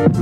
Hello 0.00 0.12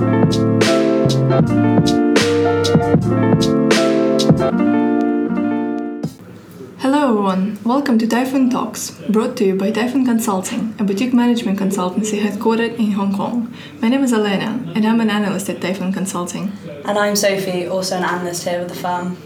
everyone, 7.10 7.60
welcome 7.62 7.96
to 8.00 8.08
Typhoon 8.08 8.50
Talks, 8.50 8.90
brought 9.08 9.36
to 9.36 9.44
you 9.44 9.54
by 9.54 9.70
Typhoon 9.70 10.04
Consulting, 10.04 10.74
a 10.80 10.84
boutique 10.84 11.14
management 11.14 11.60
consultancy 11.60 12.20
headquartered 12.20 12.76
in 12.76 12.90
Hong 12.90 13.16
Kong. 13.16 13.54
My 13.80 13.88
name 13.88 14.02
is 14.02 14.12
Elena, 14.12 14.64
and 14.74 14.84
I'm 14.84 15.00
an 15.00 15.10
analyst 15.10 15.48
at 15.48 15.60
Typhoon 15.60 15.92
Consulting. 15.92 16.50
And 16.84 16.98
I'm 16.98 17.14
Sophie, 17.14 17.68
also 17.68 17.98
an 17.98 18.04
analyst 18.04 18.48
here 18.48 18.58
with 18.58 18.70
the 18.70 18.74
firm. 18.74 19.16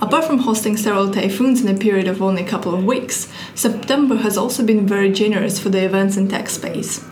Apart 0.00 0.26
from 0.26 0.38
hosting 0.38 0.76
several 0.76 1.10
typhoons 1.10 1.60
in 1.60 1.74
a 1.74 1.76
period 1.76 2.06
of 2.06 2.22
only 2.22 2.44
a 2.44 2.48
couple 2.48 2.72
of 2.72 2.84
weeks, 2.84 3.32
September 3.56 4.18
has 4.18 4.38
also 4.38 4.64
been 4.64 4.86
very 4.86 5.10
generous 5.10 5.58
for 5.58 5.70
the 5.70 5.84
events 5.84 6.16
in 6.16 6.28
tech 6.28 6.48
space. 6.48 7.04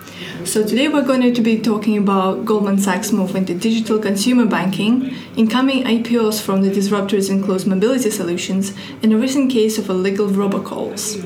So 0.46 0.64
today 0.64 0.86
we're 0.86 1.02
going 1.02 1.34
to 1.34 1.42
be 1.42 1.60
talking 1.60 1.98
about 1.98 2.44
Goldman 2.44 2.78
Sachs' 2.78 3.10
move 3.10 3.34
into 3.34 3.52
digital 3.52 3.98
consumer 3.98 4.46
banking, 4.46 5.12
incoming 5.36 5.82
IPOs 5.82 6.40
from 6.40 6.62
the 6.62 6.70
disruptors 6.70 7.28
in 7.28 7.42
closed 7.42 7.66
mobility 7.66 8.10
solutions, 8.10 8.72
and 9.02 9.12
a 9.12 9.16
recent 9.18 9.50
case 9.50 9.76
of 9.76 9.90
illegal 9.90 10.28
robocalls. 10.28 11.20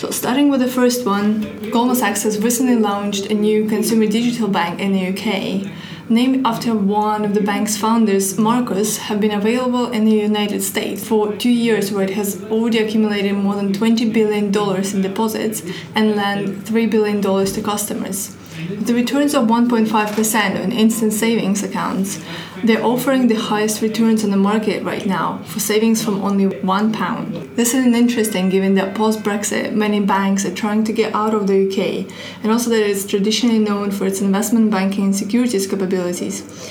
So 0.00 0.10
starting 0.10 0.50
with 0.50 0.58
the 0.58 0.66
first 0.66 1.06
one, 1.06 1.70
Goldman 1.70 1.94
Sachs 1.94 2.24
has 2.24 2.40
recently 2.40 2.74
launched 2.74 3.26
a 3.26 3.34
new 3.34 3.68
consumer 3.68 4.06
digital 4.06 4.48
bank 4.48 4.80
in 4.80 4.94
the 4.94 5.06
UK. 5.10 5.70
Named 6.10 6.44
after 6.44 6.74
one 6.74 7.24
of 7.24 7.34
the 7.34 7.40
bank's 7.40 7.76
founders, 7.76 8.36
Marcus, 8.36 8.96
have 8.96 9.20
been 9.20 9.30
available 9.30 9.92
in 9.92 10.04
the 10.06 10.10
United 10.10 10.60
States 10.62 11.06
for 11.06 11.32
two 11.36 11.50
years, 11.50 11.92
where 11.92 12.02
it 12.02 12.14
has 12.14 12.42
already 12.46 12.78
accumulated 12.78 13.32
more 13.34 13.54
than 13.54 13.72
$20 13.72 14.12
billion 14.12 14.46
in 14.46 15.02
deposits 15.02 15.62
and 15.94 16.16
lent 16.16 16.64
$3 16.64 16.90
billion 16.90 17.22
to 17.22 17.62
customers. 17.62 18.36
The 18.68 18.94
returns 18.94 19.34
of 19.34 19.44
1.5% 19.44 20.62
on 20.62 20.72
instant 20.72 21.12
savings 21.12 21.62
accounts, 21.62 22.22
they're 22.62 22.84
offering 22.84 23.28
the 23.28 23.36
highest 23.36 23.80
returns 23.80 24.22
on 24.22 24.30
the 24.30 24.36
market 24.36 24.82
right 24.82 25.06
now 25.06 25.38
for 25.44 25.60
savings 25.60 26.04
from 26.04 26.22
only 26.22 26.58
one 26.60 26.92
pound. 26.92 27.34
This 27.56 27.72
is 27.72 27.86
interesting 27.86 28.50
given 28.50 28.74
that 28.74 28.94
post 28.94 29.20
Brexit, 29.20 29.72
many 29.72 30.00
banks 30.00 30.44
are 30.44 30.54
trying 30.54 30.84
to 30.84 30.92
get 30.92 31.14
out 31.14 31.34
of 31.34 31.46
the 31.46 31.68
UK, 31.68 32.12
and 32.42 32.52
also 32.52 32.68
that 32.70 32.88
it's 32.88 33.06
traditionally 33.06 33.58
known 33.58 33.90
for 33.90 34.06
its 34.06 34.20
investment 34.20 34.70
banking 34.70 35.04
and 35.04 35.16
securities 35.16 35.66
capabilities. 35.66 36.70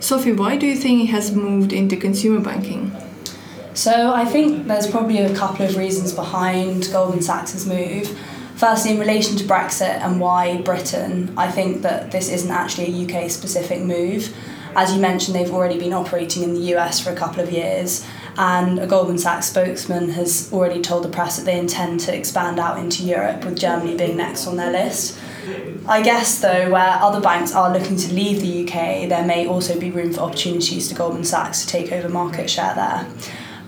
Sophie, 0.00 0.32
why 0.32 0.56
do 0.56 0.66
you 0.66 0.76
think 0.76 1.04
it 1.04 1.12
has 1.12 1.34
moved 1.34 1.72
into 1.72 1.96
consumer 1.96 2.40
banking? 2.40 2.92
So 3.74 4.12
I 4.12 4.26
think 4.26 4.66
there's 4.66 4.86
probably 4.86 5.18
a 5.18 5.34
couple 5.34 5.64
of 5.64 5.76
reasons 5.76 6.12
behind 6.12 6.90
Goldman 6.92 7.22
Sachs' 7.22 7.64
move. 7.64 8.18
Firstly, 8.62 8.92
in 8.92 9.00
relation 9.00 9.34
to 9.38 9.42
Brexit 9.42 9.98
and 10.02 10.20
why 10.20 10.58
Britain, 10.58 11.34
I 11.36 11.50
think 11.50 11.82
that 11.82 12.12
this 12.12 12.30
isn't 12.30 12.52
actually 12.52 12.86
a 12.94 13.24
UK 13.24 13.28
specific 13.28 13.80
move. 13.80 14.32
As 14.76 14.94
you 14.94 15.00
mentioned, 15.00 15.34
they've 15.34 15.52
already 15.52 15.80
been 15.80 15.92
operating 15.92 16.44
in 16.44 16.54
the 16.54 16.76
US 16.76 17.00
for 17.00 17.10
a 17.10 17.16
couple 17.16 17.42
of 17.42 17.50
years, 17.50 18.06
and 18.38 18.78
a 18.78 18.86
Goldman 18.86 19.18
Sachs 19.18 19.46
spokesman 19.46 20.10
has 20.10 20.48
already 20.52 20.80
told 20.80 21.02
the 21.02 21.08
press 21.08 21.38
that 21.38 21.44
they 21.44 21.58
intend 21.58 21.98
to 22.02 22.16
expand 22.16 22.60
out 22.60 22.78
into 22.78 23.02
Europe, 23.02 23.44
with 23.44 23.58
Germany 23.58 23.96
being 23.96 24.16
next 24.16 24.46
on 24.46 24.56
their 24.56 24.70
list. 24.70 25.18
I 25.88 26.00
guess, 26.00 26.40
though, 26.40 26.70
where 26.70 27.00
other 27.02 27.20
banks 27.20 27.52
are 27.52 27.76
looking 27.76 27.96
to 27.96 28.14
leave 28.14 28.42
the 28.42 28.62
UK, 28.62 29.08
there 29.08 29.26
may 29.26 29.44
also 29.44 29.76
be 29.76 29.90
room 29.90 30.12
for 30.12 30.20
opportunities 30.20 30.86
to 30.86 30.94
Goldman 30.94 31.24
Sachs 31.24 31.62
to 31.62 31.66
take 31.66 31.90
over 31.90 32.08
market 32.08 32.48
share 32.48 32.76
there. 32.76 33.08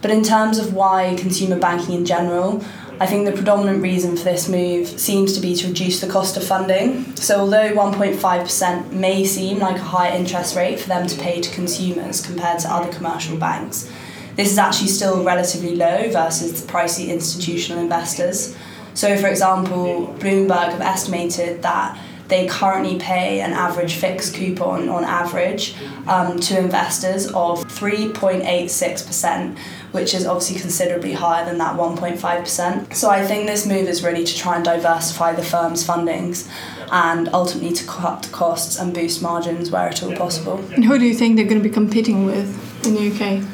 But 0.02 0.10
in 0.10 0.22
terms 0.22 0.58
of 0.58 0.74
why 0.74 1.16
consumer 1.18 1.58
banking 1.58 1.94
in 1.94 2.04
general, 2.04 2.62
I 3.00 3.06
think 3.06 3.26
the 3.26 3.32
predominant 3.32 3.82
reason 3.82 4.16
for 4.16 4.22
this 4.22 4.48
move 4.48 4.86
seems 4.86 5.34
to 5.34 5.40
be 5.40 5.56
to 5.56 5.66
reduce 5.68 6.00
the 6.00 6.06
cost 6.06 6.36
of 6.36 6.44
funding. 6.44 7.16
So, 7.16 7.40
although 7.40 7.72
1.5% 7.72 8.92
may 8.92 9.24
seem 9.24 9.58
like 9.58 9.76
a 9.76 9.82
high 9.82 10.16
interest 10.16 10.54
rate 10.54 10.78
for 10.78 10.88
them 10.88 11.08
to 11.08 11.18
pay 11.18 11.40
to 11.40 11.50
consumers 11.52 12.24
compared 12.24 12.60
to 12.60 12.72
other 12.72 12.92
commercial 12.92 13.36
banks, 13.36 13.90
this 14.36 14.52
is 14.52 14.58
actually 14.58 14.88
still 14.88 15.24
relatively 15.24 15.74
low 15.74 16.08
versus 16.10 16.62
the 16.62 16.72
pricey 16.72 17.08
institutional 17.08 17.82
investors. 17.82 18.56
So, 18.94 19.16
for 19.16 19.26
example, 19.26 20.14
Bloomberg 20.20 20.70
have 20.70 20.80
estimated 20.80 21.62
that 21.62 21.98
they 22.28 22.46
currently 22.46 22.98
pay 22.98 23.40
an 23.40 23.52
average 23.52 23.96
fixed 23.96 24.34
coupon 24.34 24.88
on 24.88 25.04
average 25.04 25.74
um, 26.06 26.40
to 26.40 26.58
investors 26.58 27.26
of 27.28 27.64
3.86%, 27.64 29.58
which 29.92 30.14
is 30.14 30.26
obviously 30.26 30.58
considerably 30.58 31.12
higher 31.12 31.44
than 31.44 31.58
that 31.58 31.76
1.5%. 31.76 32.94
So 32.94 33.10
I 33.10 33.24
think 33.24 33.46
this 33.46 33.66
move 33.66 33.88
is 33.88 34.02
really 34.02 34.24
to 34.24 34.36
try 34.36 34.56
and 34.56 34.64
diversify 34.64 35.34
the 35.34 35.42
firm's 35.42 35.86
fundings 35.86 36.48
and 36.90 37.28
ultimately 37.32 37.72
to 37.74 37.86
cut 37.86 38.28
costs 38.32 38.78
and 38.78 38.94
boost 38.94 39.20
margins 39.22 39.70
where 39.70 39.88
at 39.88 40.02
all 40.02 40.14
possible. 40.16 40.58
And 40.72 40.84
who 40.84 40.98
do 40.98 41.04
you 41.04 41.14
think 41.14 41.36
they're 41.36 41.44
going 41.44 41.62
to 41.62 41.68
be 41.68 41.74
competing 41.74 42.24
with 42.24 42.86
in 42.86 42.94
the 42.94 43.10
UK? 43.10 43.44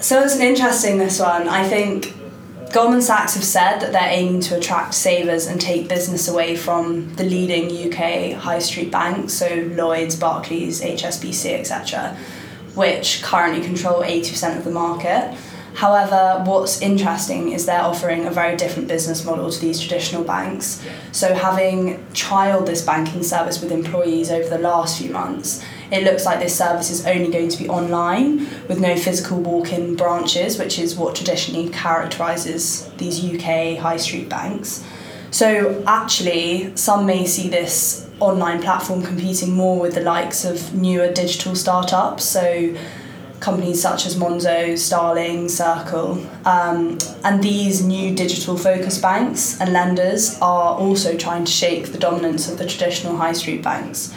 So 0.00 0.22
it's 0.22 0.36
an 0.36 0.42
interesting 0.42 0.98
this 0.98 1.18
one. 1.18 1.48
I 1.48 1.66
think 1.66 2.14
Goldman 2.72 3.00
Sachs 3.00 3.34
have 3.34 3.44
said 3.44 3.78
that 3.80 3.92
they're 3.92 4.08
aiming 4.08 4.40
to 4.42 4.56
attract 4.56 4.94
savers 4.94 5.46
and 5.46 5.60
take 5.60 5.88
business 5.88 6.28
away 6.28 6.56
from 6.56 7.14
the 7.14 7.24
leading 7.24 7.66
UK 7.70 8.32
high 8.34 8.58
street 8.58 8.90
banks, 8.90 9.32
so 9.32 9.46
Lloyds, 9.72 10.16
Barclays, 10.16 10.82
HSBC, 10.82 11.58
etc., 11.58 12.16
which 12.74 13.22
currently 13.22 13.64
control 13.64 14.02
80% 14.02 14.58
of 14.58 14.64
the 14.64 14.70
market. 14.70 15.34
However, 15.76 16.42
what's 16.46 16.80
interesting 16.80 17.52
is 17.52 17.66
they're 17.66 17.82
offering 17.82 18.24
a 18.24 18.30
very 18.30 18.56
different 18.56 18.88
business 18.88 19.26
model 19.26 19.50
to 19.50 19.60
these 19.60 19.78
traditional 19.78 20.24
banks. 20.24 20.82
So, 21.12 21.34
having 21.34 22.02
trialed 22.14 22.64
this 22.64 22.80
banking 22.80 23.22
service 23.22 23.60
with 23.60 23.70
employees 23.70 24.30
over 24.30 24.48
the 24.48 24.56
last 24.58 24.98
few 24.98 25.10
months, 25.10 25.62
it 25.92 26.02
looks 26.02 26.24
like 26.24 26.40
this 26.40 26.56
service 26.56 26.90
is 26.90 27.06
only 27.06 27.30
going 27.30 27.50
to 27.50 27.58
be 27.58 27.68
online 27.68 28.38
with 28.68 28.80
no 28.80 28.96
physical 28.96 29.38
walk 29.38 29.70
in 29.70 29.96
branches, 29.96 30.58
which 30.58 30.78
is 30.78 30.96
what 30.96 31.14
traditionally 31.14 31.68
characterises 31.68 32.90
these 32.96 33.22
UK 33.22 33.76
high 33.76 33.98
street 33.98 34.30
banks. 34.30 34.82
So, 35.30 35.84
actually, 35.86 36.74
some 36.74 37.04
may 37.04 37.26
see 37.26 37.50
this 37.50 38.08
online 38.18 38.62
platform 38.62 39.02
competing 39.02 39.52
more 39.52 39.78
with 39.78 39.94
the 39.94 40.00
likes 40.00 40.46
of 40.46 40.74
newer 40.74 41.12
digital 41.12 41.54
startups. 41.54 42.24
So, 42.24 42.74
companies 43.40 43.80
such 43.80 44.06
as 44.06 44.16
Monzo, 44.16 44.76
Starling, 44.78 45.48
Circle. 45.48 46.26
Um, 46.44 46.98
and 47.24 47.42
these 47.42 47.84
new 47.84 48.14
digital 48.14 48.56
focused 48.56 49.02
banks 49.02 49.60
and 49.60 49.72
lenders 49.72 50.38
are 50.40 50.76
also 50.76 51.16
trying 51.16 51.44
to 51.44 51.52
shake 51.52 51.92
the 51.92 51.98
dominance 51.98 52.50
of 52.50 52.58
the 52.58 52.66
traditional 52.66 53.16
high 53.16 53.32
street 53.32 53.62
banks. 53.62 54.14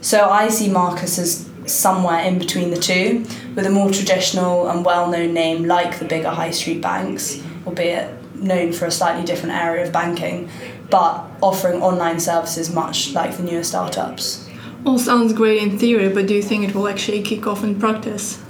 So 0.00 0.28
I 0.28 0.48
see 0.48 0.68
Marcus 0.68 1.18
as 1.18 1.48
somewhere 1.66 2.20
in 2.24 2.38
between 2.38 2.70
the 2.70 2.76
two, 2.76 3.24
with 3.54 3.66
a 3.66 3.70
more 3.70 3.90
traditional 3.90 4.68
and 4.68 4.84
well 4.84 5.10
known 5.10 5.32
name 5.32 5.64
like 5.64 5.98
the 5.98 6.04
bigger 6.04 6.30
high 6.30 6.50
street 6.50 6.82
banks, 6.82 7.42
albeit 7.66 8.10
known 8.34 8.72
for 8.72 8.86
a 8.86 8.90
slightly 8.90 9.24
different 9.24 9.54
area 9.54 9.84
of 9.84 9.92
banking, 9.92 10.50
but 10.90 11.24
offering 11.42 11.80
online 11.82 12.20
services 12.20 12.72
much 12.72 13.12
like 13.12 13.36
the 13.36 13.42
newer 13.42 13.62
startups. 13.62 14.48
All 14.84 14.98
sounds 14.98 15.32
great 15.32 15.62
in 15.62 15.78
theory, 15.78 16.10
but 16.10 16.26
do 16.26 16.34
you 16.34 16.42
think 16.42 16.68
it 16.68 16.74
will 16.74 16.88
actually 16.88 17.22
kick 17.22 17.46
off 17.46 17.64
in 17.64 17.80
practice? 17.80 18.43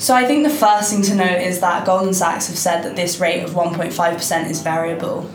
So 0.00 0.14
I 0.14 0.24
think 0.24 0.44
the 0.44 0.50
first 0.50 0.90
thing 0.90 1.02
to 1.02 1.14
note 1.14 1.42
is 1.42 1.60
that 1.60 1.84
Goldman 1.84 2.14
Sachs 2.14 2.46
have 2.46 2.56
said 2.56 2.82
that 2.84 2.96
this 2.96 3.20
rate 3.20 3.42
of 3.42 3.50
1.5% 3.50 4.48
is 4.48 4.62
variable. 4.62 5.30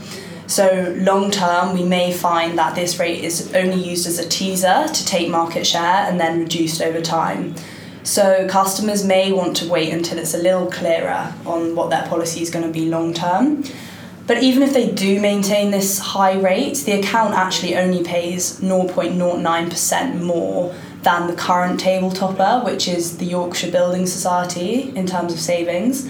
So 0.47 0.91
long 0.97 1.29
term, 1.29 1.75
we 1.75 1.83
may 1.83 2.11
find 2.11 2.57
that 2.57 2.73
this 2.73 2.97
rate 2.97 3.23
is 3.23 3.53
only 3.53 3.75
used 3.75 4.07
as 4.07 4.17
a 4.17 4.27
teaser 4.27 4.87
to 4.87 5.05
take 5.05 5.29
market 5.29 5.67
share 5.67 6.07
and 6.07 6.19
then 6.19 6.39
reduced 6.39 6.81
over 6.81 6.99
time. 6.99 7.53
So 8.01 8.47
customers 8.49 9.05
may 9.05 9.31
want 9.31 9.55
to 9.57 9.69
wait 9.69 9.93
until 9.93 10.17
it's 10.17 10.33
a 10.33 10.39
little 10.39 10.65
clearer 10.65 11.31
on 11.45 11.75
what 11.75 11.91
their 11.91 12.07
policy 12.07 12.41
is 12.41 12.49
going 12.49 12.65
to 12.65 12.73
be 12.73 12.89
long 12.89 13.13
term. 13.13 13.63
But 14.25 14.41
even 14.41 14.63
if 14.63 14.73
they 14.73 14.89
do 14.89 15.21
maintain 15.21 15.69
this 15.69 15.99
high 15.99 16.39
rate, 16.39 16.77
the 16.77 16.93
account 16.93 17.35
actually 17.35 17.75
only 17.75 18.03
pays 18.03 18.59
0.09% 18.61 20.21
more 20.23 20.73
than 21.05 21.27
the 21.27 21.35
current 21.35 21.79
table 21.79 22.11
topper, 22.11 22.65
which 22.65 22.87
is 22.87 23.17
the 23.19 23.25
Yorkshire 23.25 23.71
Building 23.71 24.07
Society 24.07 24.91
in 24.95 25.05
terms 25.05 25.31
of 25.31 25.39
savings. 25.39 26.09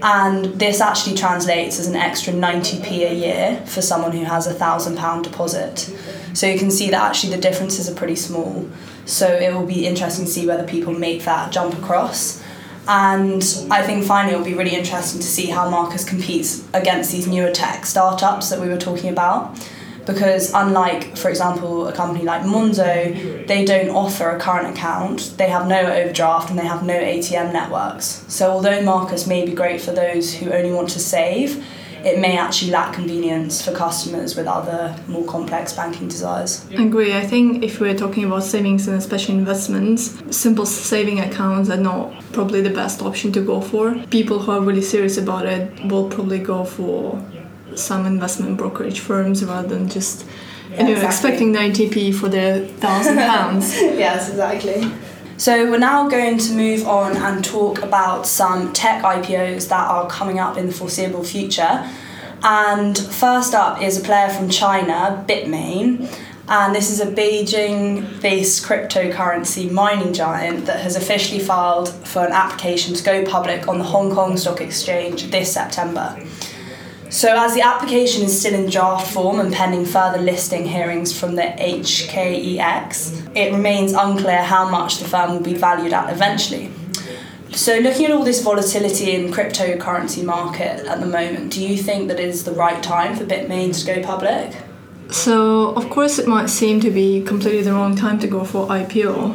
And 0.00 0.44
this 0.60 0.80
actually 0.80 1.16
translates 1.16 1.80
as 1.80 1.88
an 1.88 1.96
extra 1.96 2.32
90p 2.32 3.10
a 3.10 3.14
year 3.14 3.62
for 3.66 3.82
someone 3.82 4.12
who 4.12 4.24
has 4.24 4.46
a 4.46 4.54
thousand 4.54 4.96
pound 4.96 5.24
deposit. 5.24 5.92
So 6.34 6.46
you 6.46 6.56
can 6.56 6.70
see 6.70 6.88
that 6.90 7.02
actually 7.02 7.34
the 7.34 7.42
differences 7.42 7.90
are 7.90 7.94
pretty 7.96 8.14
small. 8.14 8.68
So 9.06 9.26
it 9.26 9.52
will 9.52 9.66
be 9.66 9.86
interesting 9.86 10.24
to 10.24 10.30
see 10.30 10.46
whether 10.46 10.66
people 10.66 10.94
make 10.94 11.24
that 11.24 11.50
jump 11.50 11.74
across. 11.74 12.40
And 12.86 13.42
I 13.70 13.82
think 13.82 14.04
finally 14.04 14.34
it'll 14.34 14.46
be 14.46 14.54
really 14.54 14.76
interesting 14.76 15.20
to 15.20 15.26
see 15.26 15.46
how 15.46 15.68
Marcus 15.68 16.08
competes 16.08 16.64
against 16.72 17.10
these 17.10 17.26
newer 17.26 17.50
tech 17.50 17.84
startups 17.84 18.50
that 18.50 18.60
we 18.60 18.68
were 18.68 18.78
talking 18.78 19.10
about 19.10 19.58
because 20.08 20.52
unlike 20.54 21.16
for 21.16 21.28
example 21.28 21.86
a 21.86 21.92
company 21.92 22.24
like 22.24 22.42
monzo 22.42 23.46
they 23.46 23.64
don't 23.64 23.90
offer 23.90 24.30
a 24.30 24.40
current 24.40 24.74
account 24.74 25.34
they 25.36 25.48
have 25.48 25.68
no 25.68 25.80
overdraft 25.80 26.48
and 26.50 26.58
they 26.58 26.64
have 26.64 26.82
no 26.82 26.94
atm 26.94 27.52
networks 27.52 28.24
so 28.26 28.50
although 28.50 28.82
marcus 28.82 29.26
may 29.26 29.44
be 29.44 29.52
great 29.52 29.80
for 29.80 29.92
those 29.92 30.34
who 30.34 30.50
only 30.50 30.72
want 30.72 30.88
to 30.88 30.98
save 30.98 31.62
it 32.04 32.20
may 32.20 32.38
actually 32.38 32.70
lack 32.70 32.94
convenience 32.94 33.60
for 33.60 33.72
customers 33.72 34.36
with 34.36 34.46
other 34.46 34.96
more 35.08 35.24
complex 35.24 35.72
banking 35.72 36.06
desires. 36.06 36.64
I 36.70 36.84
agree. 36.84 37.12
I 37.12 37.26
think 37.26 37.64
if 37.64 37.80
we're 37.80 37.96
talking 37.96 38.22
about 38.24 38.44
savings 38.44 38.86
and 38.86 38.96
especially 38.96 39.34
investments, 39.34 40.16
simple 40.30 40.64
saving 40.64 41.18
accounts 41.18 41.68
are 41.70 41.76
not 41.76 42.12
probably 42.32 42.60
the 42.60 42.70
best 42.70 43.02
option 43.02 43.32
to 43.32 43.40
go 43.40 43.60
for. 43.60 43.96
People 44.10 44.38
who 44.38 44.52
are 44.52 44.60
really 44.60 44.80
serious 44.80 45.18
about 45.18 45.46
it 45.46 45.86
will 45.86 46.08
probably 46.08 46.38
go 46.38 46.64
for 46.64 47.20
some 47.78 48.06
investment 48.06 48.56
brokerage 48.56 49.00
firms 49.00 49.44
rather 49.44 49.68
than 49.68 49.88
just 49.88 50.26
yeah, 50.70 50.80
you 50.80 50.84
know, 50.84 50.92
exactly. 50.92 51.06
expecting 51.06 51.52
90p 51.54 52.14
for 52.14 52.28
their 52.28 52.66
thousand 52.66 53.16
pounds. 53.32 53.74
yes, 53.74 54.28
exactly. 54.28 54.90
So 55.38 55.70
we're 55.70 55.78
now 55.78 56.08
going 56.08 56.36
to 56.38 56.52
move 56.52 56.86
on 56.86 57.16
and 57.16 57.44
talk 57.44 57.82
about 57.82 58.26
some 58.26 58.72
tech 58.72 59.04
IPOs 59.04 59.68
that 59.68 59.88
are 59.88 60.08
coming 60.08 60.40
up 60.40 60.56
in 60.56 60.66
the 60.66 60.72
foreseeable 60.72 61.22
future. 61.22 61.88
And 62.42 62.98
first 62.98 63.54
up 63.54 63.80
is 63.80 64.00
a 64.00 64.04
player 64.04 64.28
from 64.30 64.48
China, 64.48 65.24
Bitmain. 65.28 66.12
And 66.48 66.74
this 66.74 66.90
is 66.90 67.00
a 67.00 67.06
Beijing 67.06 68.20
based 68.20 68.64
cryptocurrency 68.64 69.70
mining 69.70 70.12
giant 70.12 70.66
that 70.66 70.80
has 70.80 70.96
officially 70.96 71.40
filed 71.40 71.90
for 71.90 72.24
an 72.24 72.32
application 72.32 72.94
to 72.94 73.04
go 73.04 73.24
public 73.24 73.68
on 73.68 73.78
the 73.78 73.84
Hong 73.84 74.12
Kong 74.12 74.36
Stock 74.36 74.60
Exchange 74.60 75.30
this 75.30 75.52
September. 75.52 76.18
So, 77.10 77.34
as 77.34 77.54
the 77.54 77.62
application 77.62 78.24
is 78.24 78.38
still 78.38 78.52
in 78.52 78.68
draft 78.68 79.10
form 79.12 79.40
and 79.40 79.52
pending 79.52 79.86
further 79.86 80.18
listing 80.18 80.66
hearings 80.66 81.18
from 81.18 81.36
the 81.36 81.42
HKEX, 81.42 83.34
it 83.34 83.50
remains 83.50 83.94
unclear 83.94 84.42
how 84.42 84.68
much 84.68 84.98
the 84.98 85.08
firm 85.08 85.32
will 85.32 85.40
be 85.40 85.54
valued 85.54 85.94
at 85.94 86.12
eventually. 86.12 86.70
So, 87.52 87.78
looking 87.78 88.04
at 88.04 88.12
all 88.12 88.24
this 88.24 88.42
volatility 88.42 89.12
in 89.12 89.32
cryptocurrency 89.32 90.22
market 90.22 90.86
at 90.86 91.00
the 91.00 91.06
moment, 91.06 91.50
do 91.50 91.66
you 91.66 91.78
think 91.78 92.08
that 92.08 92.20
is 92.20 92.44
the 92.44 92.52
right 92.52 92.82
time 92.82 93.16
for 93.16 93.24
Bitmain 93.24 93.74
to 93.78 93.86
go 93.86 94.02
public? 94.06 94.54
So, 95.10 95.72
of 95.76 95.88
course, 95.88 96.18
it 96.18 96.28
might 96.28 96.50
seem 96.50 96.78
to 96.80 96.90
be 96.90 97.22
completely 97.22 97.62
the 97.62 97.72
wrong 97.72 97.96
time 97.96 98.18
to 98.18 98.26
go 98.26 98.44
for 98.44 98.66
IPO. 98.66 99.34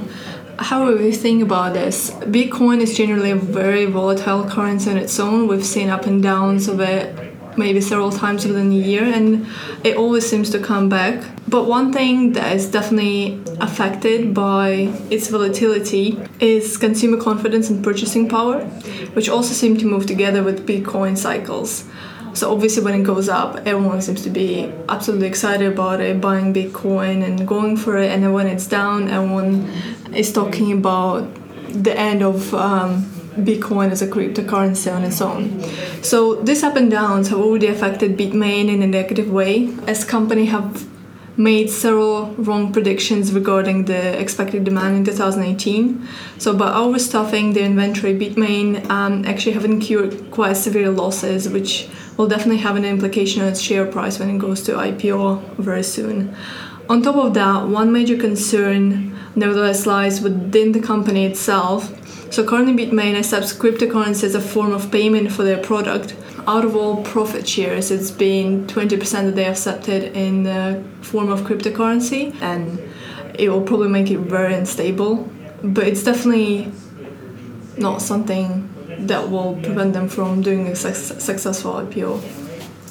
However, 0.60 1.02
you 1.02 1.12
think 1.12 1.42
about 1.42 1.74
this, 1.74 2.12
Bitcoin 2.12 2.82
is 2.82 2.96
generally 2.96 3.32
a 3.32 3.36
very 3.36 3.86
volatile 3.86 4.48
currency 4.48 4.92
on 4.92 4.98
its 4.98 5.20
own. 5.20 5.48
We've 5.48 5.66
seen 5.66 5.90
up 5.90 6.06
and 6.06 6.22
downs 6.22 6.68
of 6.68 6.80
it 6.80 7.23
maybe 7.58 7.82
several 7.82 8.12
times 8.12 8.46
within 8.46 8.72
a 8.72 8.76
year 8.76 9.04
and 9.04 9.48
it 9.84 9.98
always 9.98 10.28
seems 10.28 10.50
to 10.52 10.60
come 10.60 10.90
back. 10.90 11.24
But 11.48 11.66
one 11.66 11.94
thing 11.94 12.34
that 12.34 12.56
is 12.56 12.70
definitely 12.70 13.42
affected 13.60 14.34
by 14.34 14.92
its 15.10 15.28
volatility 15.28 16.20
is 16.40 16.78
consumer 16.78 17.18
confidence 17.18 17.70
and 17.70 17.84
purchasing 17.84 18.28
power, 18.30 18.64
which 19.14 19.30
also 19.30 19.54
seem 19.54 19.78
to 19.78 19.86
move 19.86 20.06
together 20.06 20.44
with 20.44 20.68
Bitcoin 20.68 21.18
cycles. 21.18 21.86
So 22.34 22.52
obviously 22.52 22.84
when 22.84 23.00
it 23.00 23.04
goes 23.04 23.30
up, 23.30 23.58
everyone 23.68 24.02
seems 24.02 24.24
to 24.24 24.30
be 24.32 24.74
absolutely 24.90 25.28
excited 25.28 25.72
about 25.72 26.02
it, 26.02 26.20
buying 26.20 26.54
Bitcoin 26.54 27.24
and 27.24 27.48
going 27.48 27.78
for 27.78 27.98
it. 27.98 28.12
And 28.12 28.24
then 28.24 28.34
when 28.34 28.48
it's 28.48 28.66
down, 28.66 29.08
everyone 29.08 29.70
is 30.16 30.34
talking 30.34 30.72
about 30.72 31.30
the 31.70 31.96
end 31.96 32.24
of 32.24 32.54
um, 32.56 33.13
Bitcoin 33.36 33.92
as 33.92 34.02
a 34.02 34.08
cryptocurrency 34.08 34.94
on 34.94 35.04
its 35.04 35.22
own. 35.22 35.62
So 36.04 36.36
these 36.36 36.64
up 36.64 36.76
and 36.76 36.90
downs 36.90 37.30
have 37.30 37.40
already 37.40 37.68
affected 37.68 38.18
Bitmain 38.18 38.70
in 38.70 38.82
a 38.82 38.88
negative 38.88 39.30
way, 39.32 39.74
as 39.88 40.04
company 40.06 40.46
have 40.46 40.88
made 41.36 41.70
several 41.70 42.28
wrong 42.36 42.72
predictions 42.72 43.32
regarding 43.32 43.86
the 43.86 44.20
expected 44.20 44.64
demand 44.64 44.96
in 44.98 45.06
2018. 45.06 46.08
So 46.38 46.56
by 46.56 46.72
overstuffing 46.72 47.54
the 47.54 47.64
inventory, 47.64 48.14
Bitmain 48.14 48.88
um, 48.90 49.26
actually 49.26 49.54
have 49.54 49.66
incurred 49.66 50.30
quite 50.32 50.54
severe 50.54 50.92
losses, 50.92 51.50
which 51.50 51.90
will 52.18 52.28
definitely 52.28 52.62
have 52.62 52.76
an 52.76 52.86
implication 52.86 53.42
on 53.42 53.48
its 53.48 53.62
share 53.62 53.86
price 53.86 54.20
when 54.20 54.30
it 54.30 54.38
goes 54.38 54.62
to 54.64 54.74
IPO 54.74 55.56
very 55.56 55.84
soon. 55.84 56.36
On 56.90 57.02
top 57.02 57.16
of 57.16 57.34
that, 57.34 57.68
one 57.68 57.92
major 57.92 58.18
concern 58.18 59.18
nevertheless 59.36 59.88
lies 59.88 60.22
within 60.22 60.74
the 60.74 60.82
company 60.82 61.26
itself 61.26 61.90
so 62.34 62.44
currently 62.44 62.74
Bitmain 62.74 63.14
accepts 63.14 63.54
cryptocurrency 63.54 64.24
as 64.24 64.34
a 64.34 64.42
form 64.42 64.72
of 64.74 64.92
payment 64.92 65.32
for 65.32 65.44
their 65.44 65.62
product. 65.62 66.16
Out 66.48 66.66
of 66.66 66.76
all 66.76 67.04
profit 67.04 67.48
shares, 67.48 67.92
it's 67.92 68.10
been 68.10 68.66
20% 68.66 69.00
that 69.26 69.36
they 69.36 69.46
accepted 69.46 70.18
in 70.18 70.42
the 70.42 70.84
form 71.02 71.30
of 71.30 71.42
cryptocurrency, 71.42 72.34
and 72.42 72.80
it 73.38 73.50
will 73.50 73.62
probably 73.62 73.90
make 73.90 74.10
it 74.10 74.18
very 74.18 74.56
unstable. 74.56 75.30
But 75.64 75.86
it's 75.86 76.02
definitely 76.04 76.72
not 77.78 78.02
something 78.02 78.68
that 79.06 79.30
will 79.30 79.54
prevent 79.62 79.94
them 79.94 80.10
from 80.10 80.42
doing 80.42 80.68
a 80.70 80.76
su- 80.76 81.20
successful 81.20 81.74
IPO. 81.74 82.18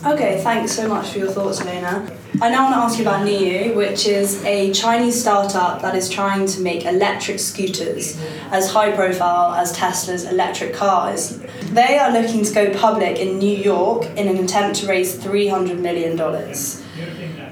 Okay, 0.06 0.40
thanks 0.44 0.70
so 0.70 0.88
much 0.88 1.10
for 1.10 1.18
your 1.18 1.32
thoughts, 1.32 1.60
Elena. 1.60 2.08
I 2.40 2.48
now 2.48 2.64
want 2.64 2.74
to 2.74 2.78
ask 2.78 2.98
you 2.98 3.04
about 3.04 3.24
NIU, 3.24 3.74
which 3.74 4.06
is 4.06 4.42
a 4.44 4.72
Chinese 4.72 5.20
startup 5.20 5.82
that 5.82 5.94
is 5.94 6.08
trying 6.08 6.46
to 6.46 6.60
make 6.62 6.86
electric 6.86 7.38
scooters 7.38 8.18
as 8.50 8.70
high 8.70 8.90
profile 8.92 9.54
as 9.54 9.70
Tesla's 9.72 10.24
electric 10.24 10.72
cars. 10.72 11.38
They 11.72 11.98
are 11.98 12.10
looking 12.10 12.42
to 12.42 12.54
go 12.54 12.72
public 12.72 13.18
in 13.18 13.38
New 13.38 13.54
York 13.56 14.06
in 14.16 14.28
an 14.28 14.42
attempt 14.42 14.80
to 14.80 14.86
raise 14.86 15.18
$300 15.18 15.78
million. 15.78 16.18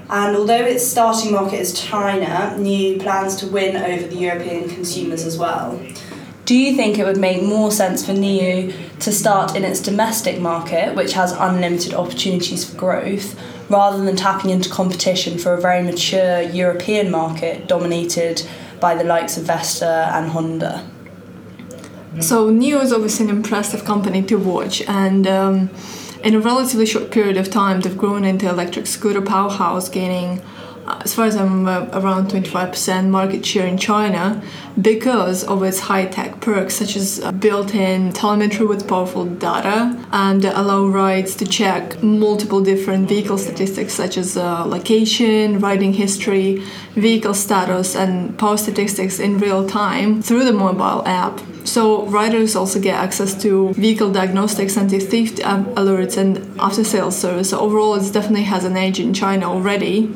And 0.08 0.36
although 0.36 0.64
its 0.64 0.86
starting 0.86 1.32
market 1.32 1.60
is 1.60 1.78
China, 1.78 2.56
NIU 2.58 2.98
plans 2.98 3.36
to 3.36 3.46
win 3.48 3.76
over 3.76 4.06
the 4.06 4.16
European 4.16 4.70
consumers 4.70 5.26
as 5.26 5.36
well. 5.36 5.78
Do 6.46 6.56
you 6.56 6.74
think 6.74 6.98
it 6.98 7.04
would 7.04 7.18
make 7.18 7.42
more 7.42 7.70
sense 7.70 8.04
for 8.04 8.12
NIU 8.12 8.72
to 9.00 9.12
start 9.12 9.56
in 9.56 9.64
its 9.64 9.80
domestic 9.80 10.40
market, 10.40 10.94
which 10.94 11.14
has 11.14 11.32
unlimited 11.32 11.94
opportunities 11.94 12.68
for 12.68 12.76
growth, 12.76 13.38
rather 13.70 14.04
than 14.04 14.16
tapping 14.16 14.50
into 14.50 14.68
competition 14.68 15.38
for 15.38 15.54
a 15.54 15.60
very 15.60 15.82
mature 15.82 16.42
European 16.42 17.10
market 17.10 17.66
dominated 17.66 18.46
by 18.78 18.94
the 18.94 19.04
likes 19.04 19.36
of 19.36 19.44
Vespa 19.44 20.10
and 20.14 20.30
Honda? 20.30 20.86
So, 22.20 22.50
NIU 22.50 22.80
is 22.80 22.92
obviously 22.92 23.26
an 23.26 23.30
impressive 23.30 23.84
company 23.84 24.22
to 24.24 24.36
watch, 24.36 24.82
and 24.82 25.26
um, 25.26 25.70
in 26.24 26.34
a 26.34 26.40
relatively 26.40 26.84
short 26.84 27.10
period 27.10 27.36
of 27.36 27.50
time, 27.50 27.80
they've 27.80 27.96
grown 27.96 28.24
into 28.24 28.48
electric 28.48 28.86
scooter 28.86 29.22
powerhouse, 29.22 29.88
gaining 29.88 30.42
as 31.04 31.14
far 31.14 31.26
as 31.26 31.36
I'm 31.36 31.66
uh, 31.66 31.88
around 31.92 32.30
25% 32.30 33.08
market 33.08 33.44
share 33.44 33.66
in 33.66 33.78
China 33.78 34.42
because 34.80 35.44
of 35.44 35.62
its 35.62 35.80
high-tech 35.80 36.40
perks 36.40 36.74
such 36.74 36.96
as 36.96 37.20
uh, 37.20 37.32
built-in 37.32 38.12
telemetry 38.12 38.66
with 38.66 38.88
powerful 38.88 39.24
data 39.24 39.78
and 40.12 40.44
allow 40.44 40.86
rides 40.86 41.34
to 41.36 41.46
check 41.46 42.02
multiple 42.02 42.60
different 42.62 43.08
vehicle 43.08 43.38
statistics 43.38 43.94
such 43.94 44.16
as 44.16 44.36
uh, 44.36 44.64
location, 44.64 45.58
riding 45.60 45.92
history, 45.92 46.62
vehicle 46.94 47.34
status 47.34 47.94
and 47.94 48.38
power 48.38 48.56
statistics 48.56 49.18
in 49.18 49.38
real 49.38 49.68
time 49.68 50.22
through 50.22 50.44
the 50.44 50.52
mobile 50.52 51.06
app. 51.06 51.40
So 51.64 52.06
riders 52.06 52.56
also 52.56 52.80
get 52.80 52.94
access 52.94 53.40
to 53.42 53.72
vehicle 53.74 54.10
diagnostics, 54.10 54.76
anti-theft 54.76 55.36
alerts, 55.76 56.16
and 56.16 56.58
after-sales 56.58 57.16
service. 57.16 57.50
So 57.50 57.60
overall, 57.60 57.94
it 57.94 58.12
definitely 58.12 58.44
has 58.44 58.64
an 58.64 58.76
edge 58.76 58.98
in 58.98 59.12
China 59.12 59.46
already. 59.46 60.12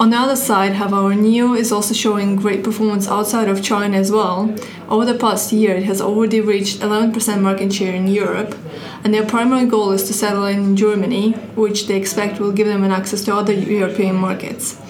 On 0.00 0.08
the 0.08 0.16
other 0.16 0.34
side, 0.34 0.76
however, 0.76 1.14
NIU 1.14 1.52
is 1.52 1.70
also 1.70 1.92
showing 1.92 2.34
great 2.34 2.64
performance 2.64 3.06
outside 3.06 3.50
of 3.50 3.62
China 3.62 3.98
as 3.98 4.10
well. 4.10 4.56
Over 4.88 5.04
the 5.04 5.14
past 5.14 5.52
year, 5.52 5.76
it 5.76 5.82
has 5.82 6.00
already 6.00 6.40
reached 6.40 6.80
11% 6.80 7.42
market 7.42 7.70
share 7.70 7.94
in 7.94 8.08
Europe, 8.08 8.56
and 9.04 9.12
their 9.12 9.26
primary 9.26 9.66
goal 9.66 9.92
is 9.92 10.04
to 10.04 10.14
settle 10.14 10.46
in 10.46 10.74
Germany, 10.74 11.32
which 11.54 11.86
they 11.86 11.98
expect 11.98 12.40
will 12.40 12.50
give 12.50 12.66
them 12.66 12.82
an 12.82 12.92
access 12.92 13.22
to 13.24 13.36
other 13.36 13.52
European 13.52 14.16
markets. 14.16 14.80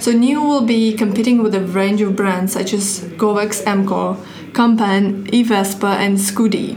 So 0.00 0.10
NIU 0.10 0.42
will 0.42 0.66
be 0.66 0.94
competing 0.94 1.44
with 1.44 1.54
a 1.54 1.60
range 1.60 2.00
of 2.00 2.16
brands 2.16 2.52
such 2.54 2.72
as 2.74 3.02
Govecs 3.16 3.62
Emco, 3.62 4.16
Kumpan, 4.50 5.30
eVespa, 5.30 5.94
and 5.94 6.18
Scuddy. 6.18 6.76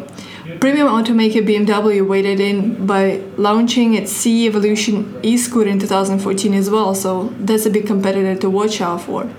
Premium 0.59 0.87
automaker 0.87 1.41
BMW 1.41 2.05
weighed 2.05 2.41
in 2.41 2.85
by 2.85 3.23
launching 3.37 3.93
its 3.93 4.11
C 4.11 4.45
Evolution 4.45 5.17
e-scooter 5.23 5.69
in 5.69 5.79
2014 5.79 6.53
as 6.53 6.69
well, 6.69 6.93
so 6.93 7.33
that's 7.39 7.65
a 7.65 7.69
big 7.69 7.87
competitor 7.87 8.35
to 8.41 8.49
watch 8.49 8.81
out 8.81 9.01
for. 9.01 9.29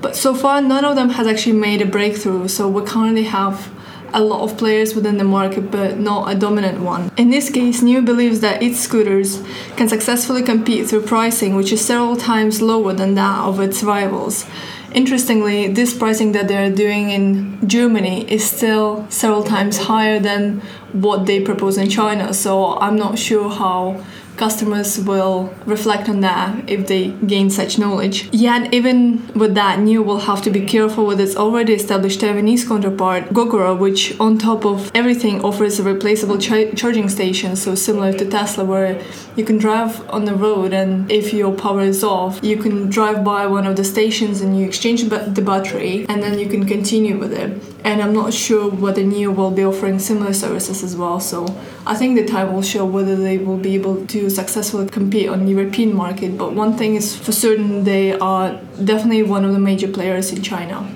But 0.00 0.14
so 0.14 0.32
far, 0.32 0.62
none 0.62 0.84
of 0.84 0.94
them 0.94 1.10
has 1.10 1.26
actually 1.26 1.58
made 1.58 1.82
a 1.82 1.86
breakthrough, 1.86 2.46
so 2.46 2.68
we 2.68 2.82
currently 2.82 3.24
have 3.24 3.68
a 4.12 4.20
lot 4.20 4.42
of 4.42 4.56
players 4.56 4.94
within 4.94 5.18
the 5.18 5.24
market, 5.24 5.72
but 5.72 5.98
not 5.98 6.32
a 6.32 6.38
dominant 6.38 6.80
one. 6.80 7.10
In 7.16 7.30
this 7.30 7.50
case, 7.50 7.82
NIU 7.82 8.02
believes 8.02 8.38
that 8.40 8.62
its 8.62 8.78
scooters 8.78 9.42
can 9.76 9.88
successfully 9.88 10.42
compete 10.42 10.86
through 10.86 11.02
pricing, 11.02 11.56
which 11.56 11.72
is 11.72 11.84
several 11.84 12.16
times 12.16 12.62
lower 12.62 12.92
than 12.92 13.14
that 13.14 13.40
of 13.40 13.58
its 13.58 13.82
rivals. 13.82 14.46
Interestingly, 14.92 15.68
this 15.68 15.96
pricing 15.96 16.32
that 16.32 16.48
they're 16.48 16.74
doing 16.74 17.10
in 17.10 17.68
Germany 17.68 18.28
is 18.30 18.44
still 18.44 19.06
several 19.08 19.44
times 19.44 19.78
higher 19.78 20.18
than 20.18 20.60
what 20.92 21.26
they 21.26 21.40
propose 21.40 21.78
in 21.78 21.88
China, 21.88 22.34
so 22.34 22.76
I'm 22.78 22.96
not 22.96 23.16
sure 23.16 23.48
how 23.48 24.04
customers 24.40 24.98
will 24.98 25.52
reflect 25.66 26.08
on 26.08 26.20
that 26.20 26.48
if 26.68 26.86
they 26.88 27.08
gain 27.32 27.50
such 27.50 27.78
knowledge. 27.78 28.16
Yet, 28.32 28.72
even 28.72 28.98
with 29.34 29.54
that, 29.54 29.78
NIO 29.78 30.02
will 30.02 30.20
have 30.30 30.40
to 30.46 30.50
be 30.50 30.62
careful 30.64 31.04
with 31.04 31.20
its 31.20 31.36
already 31.36 31.74
established 31.74 32.20
Taiwanese 32.20 32.66
counterpart, 32.66 33.22
Gogoro, 33.36 33.78
which 33.78 34.18
on 34.18 34.38
top 34.38 34.64
of 34.64 34.90
everything 34.94 35.44
offers 35.44 35.78
a 35.78 35.82
replaceable 35.82 36.38
ch- 36.38 36.74
charging 36.74 37.08
station, 37.10 37.54
so 37.54 37.74
similar 37.74 38.12
to 38.14 38.24
Tesla, 38.24 38.64
where 38.64 38.92
you 39.36 39.44
can 39.44 39.58
drive 39.58 39.92
on 40.08 40.24
the 40.24 40.34
road 40.34 40.72
and 40.72 41.10
if 41.12 41.34
your 41.34 41.52
power 41.52 41.82
is 41.82 42.02
off, 42.02 42.40
you 42.42 42.56
can 42.56 42.88
drive 42.88 43.22
by 43.22 43.46
one 43.46 43.66
of 43.66 43.76
the 43.76 43.84
stations 43.84 44.40
and 44.40 44.58
you 44.58 44.64
exchange 44.66 45.02
the 45.38 45.42
battery 45.42 46.06
and 46.08 46.22
then 46.22 46.38
you 46.38 46.48
can 46.48 46.64
continue 46.66 47.18
with 47.18 47.32
it. 47.32 47.50
And 47.84 48.00
I'm 48.02 48.14
not 48.14 48.32
sure 48.32 48.70
whether 48.70 49.02
NIO 49.02 49.34
will 49.34 49.50
be 49.50 49.64
offering 49.64 49.98
similar 49.98 50.32
services 50.32 50.82
as 50.82 50.96
well. 50.96 51.20
So 51.20 51.38
I 51.86 51.94
think 51.94 52.16
the 52.16 52.26
time 52.26 52.52
will 52.54 52.62
show 52.62 52.84
whether 52.84 53.16
they 53.16 53.38
will 53.38 53.56
be 53.56 53.74
able 53.74 54.06
to 54.06 54.29
successfully 54.30 54.88
compete 54.88 55.28
on 55.28 55.44
the 55.44 55.50
European 55.52 55.94
market. 55.94 56.38
But 56.38 56.54
one 56.54 56.76
thing 56.76 56.94
is 56.94 57.16
for 57.16 57.32
certain, 57.32 57.84
they 57.84 58.12
are 58.12 58.60
definitely 58.84 59.22
one 59.22 59.44
of 59.44 59.52
the 59.52 59.58
major 59.58 59.88
players 59.88 60.32
in 60.32 60.42
China. 60.42 60.88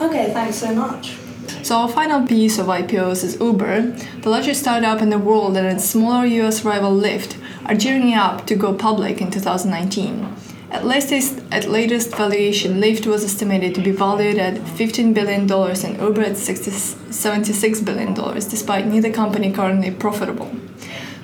Okay, 0.00 0.32
thanks 0.32 0.56
so 0.56 0.74
much. 0.74 1.16
So 1.62 1.76
our 1.76 1.88
final 1.88 2.26
piece 2.26 2.58
of 2.58 2.66
IPOs 2.66 3.24
is 3.24 3.40
Uber, 3.40 3.92
the 4.20 4.28
largest 4.28 4.60
startup 4.60 5.00
in 5.00 5.08
the 5.08 5.18
world 5.18 5.56
and 5.56 5.66
its 5.66 5.84
smaller 5.84 6.26
US 6.26 6.64
rival 6.64 6.92
Lyft 6.92 7.38
are 7.64 7.74
gearing 7.74 8.12
up 8.12 8.46
to 8.48 8.54
go 8.54 8.74
public 8.74 9.20
in 9.20 9.30
2019. 9.30 10.36
At 10.70 10.84
latest, 10.84 11.40
at 11.52 11.70
latest 11.70 12.16
valuation, 12.16 12.80
Lyft 12.80 13.06
was 13.06 13.24
estimated 13.24 13.74
to 13.76 13.80
be 13.80 13.92
valued 13.92 14.38
at 14.38 14.54
$15 14.54 15.14
billion 15.14 15.42
and 15.42 16.00
Uber 16.02 16.22
at 16.22 16.32
$76 16.32 17.84
billion, 17.84 18.12
despite 18.12 18.86
neither 18.86 19.12
company 19.12 19.52
currently 19.52 19.90
profitable. 19.92 20.50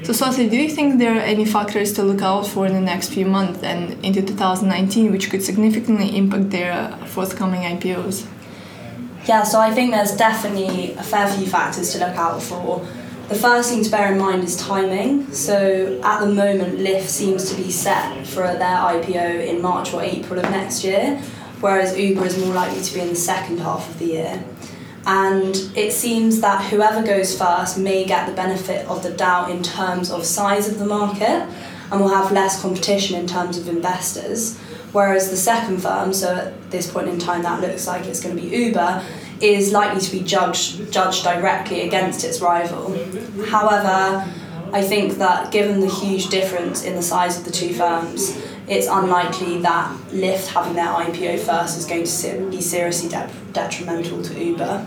So, 0.02 0.14
Swati, 0.14 0.48
do 0.48 0.56
you 0.56 0.70
think 0.70 0.98
there 0.98 1.14
are 1.14 1.20
any 1.20 1.44
factors 1.44 1.92
to 1.92 2.02
look 2.02 2.22
out 2.22 2.46
for 2.46 2.66
in 2.66 2.72
the 2.72 2.80
next 2.80 3.10
few 3.10 3.26
months 3.26 3.62
and 3.62 4.02
into 4.02 4.22
2019 4.22 5.12
which 5.12 5.28
could 5.30 5.42
significantly 5.42 6.16
impact 6.16 6.50
their 6.50 6.96
forthcoming 7.06 7.60
IPOs? 7.60 8.26
Yeah, 9.26 9.42
so 9.42 9.60
I 9.60 9.70
think 9.70 9.92
there's 9.92 10.16
definitely 10.16 10.94
a 10.94 11.02
fair 11.02 11.28
few 11.28 11.46
factors 11.46 11.92
to 11.92 11.98
look 11.98 12.16
out 12.16 12.42
for. 12.42 12.86
The 13.28 13.34
first 13.34 13.70
thing 13.70 13.84
to 13.84 13.90
bear 13.90 14.10
in 14.12 14.18
mind 14.18 14.42
is 14.42 14.56
timing. 14.56 15.30
So 15.34 16.00
at 16.02 16.20
the 16.20 16.26
moment, 16.26 16.78
Lyft 16.78 17.06
seems 17.06 17.50
to 17.50 17.56
be 17.56 17.70
set 17.70 18.26
for 18.26 18.42
their 18.42 18.78
IPO 18.78 19.46
in 19.46 19.60
March 19.60 19.92
or 19.92 20.02
April 20.02 20.40
of 20.40 20.50
next 20.50 20.82
year, 20.82 21.18
whereas 21.60 21.96
Uber 21.96 22.24
is 22.24 22.38
more 22.38 22.54
likely 22.54 22.82
to 22.82 22.94
be 22.94 23.00
in 23.00 23.08
the 23.08 23.14
second 23.14 23.58
half 23.58 23.86
of 23.88 23.98
the 23.98 24.06
year. 24.06 24.44
And 25.06 25.56
it 25.74 25.92
seems 25.92 26.40
that 26.40 26.70
whoever 26.70 27.02
goes 27.02 27.36
first 27.36 27.78
may 27.78 28.04
get 28.04 28.26
the 28.26 28.34
benefit 28.34 28.86
of 28.86 29.02
the 29.02 29.10
doubt 29.10 29.50
in 29.50 29.62
terms 29.62 30.10
of 30.10 30.24
size 30.24 30.68
of 30.68 30.78
the 30.78 30.86
market 30.86 31.48
and 31.90 32.00
will 32.00 32.08
have 32.08 32.32
less 32.32 32.60
competition 32.60 33.18
in 33.18 33.26
terms 33.26 33.58
of 33.58 33.68
investors. 33.68 34.58
Whereas 34.92 35.30
the 35.30 35.36
second 35.36 35.82
firm, 35.82 36.12
so 36.12 36.34
at 36.34 36.70
this 36.70 36.90
point 36.90 37.08
in 37.08 37.18
time 37.18 37.42
that 37.42 37.60
looks 37.60 37.86
like 37.86 38.06
it's 38.06 38.20
going 38.20 38.36
to 38.36 38.42
be 38.42 38.48
Uber, 38.48 39.04
is 39.40 39.72
likely 39.72 40.00
to 40.00 40.12
be 40.12 40.20
judged 40.20 40.92
judged 40.92 41.24
directly 41.24 41.82
against 41.82 42.24
its 42.24 42.40
rival. 42.40 42.92
However, 43.46 44.28
I 44.72 44.82
think 44.82 45.14
that 45.14 45.50
given 45.50 45.80
the 45.80 45.88
huge 45.88 46.28
difference 46.28 46.84
in 46.84 46.94
the 46.94 47.02
size 47.02 47.38
of 47.38 47.44
the 47.44 47.50
two 47.50 47.72
firms, 47.72 48.36
it's 48.70 48.86
unlikely 48.86 49.60
that 49.62 49.92
Lyft 50.10 50.46
having 50.46 50.74
their 50.74 50.86
IPO 50.86 51.40
first 51.40 51.76
is 51.76 51.84
going 51.84 52.04
to 52.04 52.50
be 52.50 52.60
seriously 52.60 53.08
de- 53.08 53.30
detrimental 53.52 54.22
to 54.22 54.44
Uber. 54.44 54.86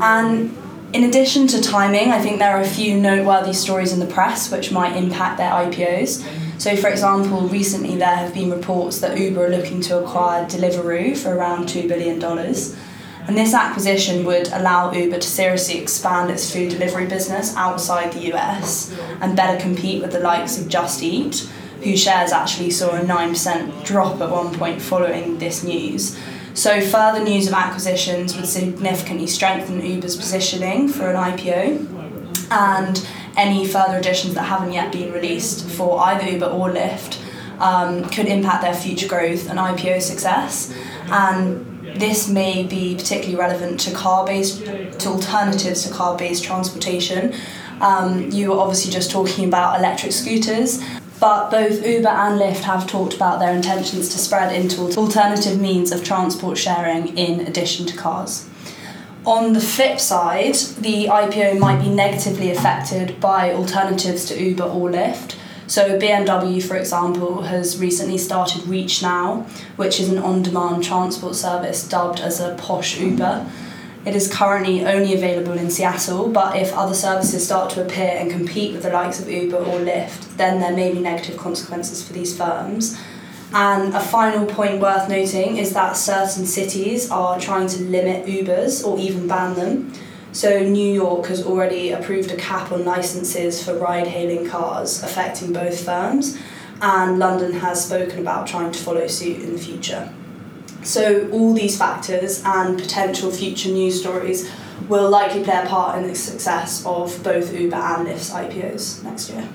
And 0.00 0.56
in 0.92 1.02
addition 1.02 1.48
to 1.48 1.60
timing, 1.60 2.12
I 2.12 2.20
think 2.22 2.38
there 2.38 2.56
are 2.56 2.60
a 2.60 2.68
few 2.68 2.98
noteworthy 2.98 3.52
stories 3.52 3.92
in 3.92 3.98
the 3.98 4.06
press 4.06 4.50
which 4.52 4.70
might 4.70 4.96
impact 4.96 5.38
their 5.38 5.50
IPOs. 5.50 6.24
So, 6.60 6.76
for 6.76 6.88
example, 6.88 7.48
recently 7.48 7.96
there 7.96 8.14
have 8.14 8.32
been 8.32 8.50
reports 8.50 9.00
that 9.00 9.18
Uber 9.18 9.46
are 9.46 9.50
looking 9.50 9.80
to 9.82 9.98
acquire 9.98 10.46
Deliveroo 10.46 11.16
for 11.16 11.34
around 11.34 11.66
$2 11.66 11.88
billion. 11.88 12.22
And 12.22 13.36
this 13.36 13.54
acquisition 13.54 14.24
would 14.24 14.48
allow 14.52 14.92
Uber 14.92 15.18
to 15.18 15.28
seriously 15.28 15.78
expand 15.78 16.30
its 16.30 16.50
food 16.50 16.70
delivery 16.70 17.06
business 17.06 17.54
outside 17.56 18.12
the 18.12 18.32
US 18.32 18.96
and 19.20 19.36
better 19.36 19.60
compete 19.60 20.00
with 20.00 20.12
the 20.12 20.20
likes 20.20 20.58
of 20.58 20.68
Just 20.68 21.02
Eat, 21.02 21.48
whose 21.82 22.02
shares 22.02 22.32
actually 22.32 22.70
saw 22.70 22.90
a 22.90 23.00
9% 23.00 23.84
drop 23.84 24.20
at 24.20 24.30
one 24.30 24.54
point 24.54 24.80
following 24.82 25.38
this 25.38 25.62
news. 25.62 26.18
So, 26.54 26.80
further 26.80 27.22
news 27.22 27.46
of 27.46 27.54
acquisitions 27.54 28.34
would 28.34 28.46
significantly 28.46 29.28
strengthen 29.28 29.80
Uber's 29.84 30.16
positioning 30.16 30.88
for 30.88 31.08
an 31.08 31.16
IPO, 31.16 32.50
and 32.50 33.08
any 33.36 33.66
further 33.66 33.98
additions 33.98 34.34
that 34.34 34.42
haven't 34.42 34.72
yet 34.72 34.90
been 34.90 35.12
released 35.12 35.68
for 35.68 36.00
either 36.00 36.28
Uber 36.28 36.46
or 36.46 36.70
Lyft 36.70 37.22
um, 37.60 38.04
could 38.10 38.26
impact 38.26 38.62
their 38.62 38.74
future 38.74 39.06
growth 39.06 39.48
and 39.48 39.58
IPO 39.58 40.02
success. 40.02 40.74
And 41.10 41.64
this 41.96 42.28
may 42.28 42.64
be 42.64 42.94
particularly 42.94 43.36
relevant 43.36 43.80
to 43.80 43.92
car-based, 43.92 44.64
to 44.64 45.08
alternatives 45.08 45.84
to 45.86 45.92
car-based 45.92 46.44
transportation. 46.44 47.34
Um, 47.80 48.30
you 48.30 48.50
were 48.50 48.58
obviously 48.58 48.90
just 48.90 49.10
talking 49.10 49.46
about 49.46 49.78
electric 49.78 50.12
scooters, 50.12 50.82
but 51.20 51.50
both 51.50 51.84
Uber 51.84 52.08
and 52.08 52.40
Lyft 52.40 52.62
have 52.62 52.86
talked 52.86 53.14
about 53.14 53.38
their 53.40 53.54
intentions 53.54 54.08
to 54.10 54.18
spread 54.18 54.54
into 54.54 54.82
alternative 54.96 55.60
means 55.60 55.92
of 55.92 56.04
transport 56.04 56.58
sharing 56.58 57.16
in 57.16 57.40
addition 57.40 57.86
to 57.86 57.96
cars. 57.96 58.48
On 59.24 59.52
the 59.52 59.60
flip 59.60 60.00
side, 60.00 60.54
the 60.54 61.06
IPO 61.06 61.58
might 61.58 61.82
be 61.82 61.90
negatively 61.90 62.50
affected 62.50 63.20
by 63.20 63.52
alternatives 63.52 64.24
to 64.26 64.42
Uber 64.42 64.64
or 64.64 64.90
Lyft. 64.90 65.34
So 65.66 65.98
BMW, 65.98 66.62
for 66.62 66.76
example, 66.76 67.42
has 67.42 67.78
recently 67.78 68.16
started 68.16 68.62
ReachNow, 68.62 69.46
which 69.76 70.00
is 70.00 70.08
an 70.08 70.18
on-demand 70.18 70.82
transport 70.82 71.34
service 71.34 71.86
dubbed 71.86 72.20
as 72.20 72.40
a 72.40 72.54
posh 72.54 72.98
Uber. 72.98 73.46
It 74.06 74.14
is 74.14 74.32
currently 74.32 74.86
only 74.86 75.12
available 75.12 75.52
in 75.52 75.70
Seattle, 75.70 76.28
but 76.28 76.56
if 76.56 76.72
other 76.72 76.94
services 76.94 77.44
start 77.44 77.70
to 77.70 77.84
appear 77.84 78.16
and 78.16 78.30
compete 78.30 78.72
with 78.72 78.82
the 78.82 78.90
likes 78.90 79.20
of 79.20 79.28
Uber 79.28 79.58
or 79.58 79.80
Lyft, 79.80 80.36
then 80.36 80.60
there 80.60 80.74
may 80.74 80.92
be 80.92 81.00
negative 81.00 81.36
consequences 81.36 82.06
for 82.06 82.12
these 82.12 82.36
firms. 82.36 82.98
And 83.52 83.94
a 83.94 84.00
final 84.00 84.46
point 84.46 84.80
worth 84.80 85.08
noting 85.08 85.56
is 85.56 85.72
that 85.72 85.96
certain 85.96 86.46
cities 86.46 87.10
are 87.10 87.40
trying 87.40 87.66
to 87.68 87.82
limit 87.82 88.26
Ubers 88.26 88.86
or 88.86 88.98
even 88.98 89.26
ban 89.26 89.54
them. 89.54 89.92
So 90.32 90.60
New 90.60 90.92
York 90.92 91.26
has 91.26 91.44
already 91.44 91.90
approved 91.90 92.30
a 92.30 92.36
cap 92.36 92.70
on 92.70 92.84
licenses 92.84 93.62
for 93.62 93.74
ride-hailing 93.74 94.48
cars, 94.48 95.02
affecting 95.02 95.52
both 95.52 95.84
firms, 95.84 96.38
and 96.80 97.18
London 97.18 97.52
has 97.54 97.84
spoken 97.84 98.20
about 98.20 98.46
trying 98.46 98.70
to 98.70 98.78
follow 98.78 99.06
suit 99.06 99.42
in 99.42 99.54
the 99.54 99.58
future. 99.58 100.12
So 100.88 101.28
all 101.32 101.52
these 101.52 101.76
factors 101.76 102.42
and 102.46 102.78
potential 102.78 103.30
future 103.30 103.68
news 103.68 104.00
stories 104.00 104.50
will 104.88 105.10
likely 105.10 105.44
play 105.44 105.60
a 105.62 105.66
part 105.66 105.98
in 105.98 106.08
the 106.08 106.14
success 106.14 106.82
of 106.86 107.22
both 107.22 107.52
Uber 107.52 107.76
and 107.76 108.08
Lyft's 108.08 108.30
IPOs 108.30 109.04
next 109.04 109.28
year. 109.28 109.46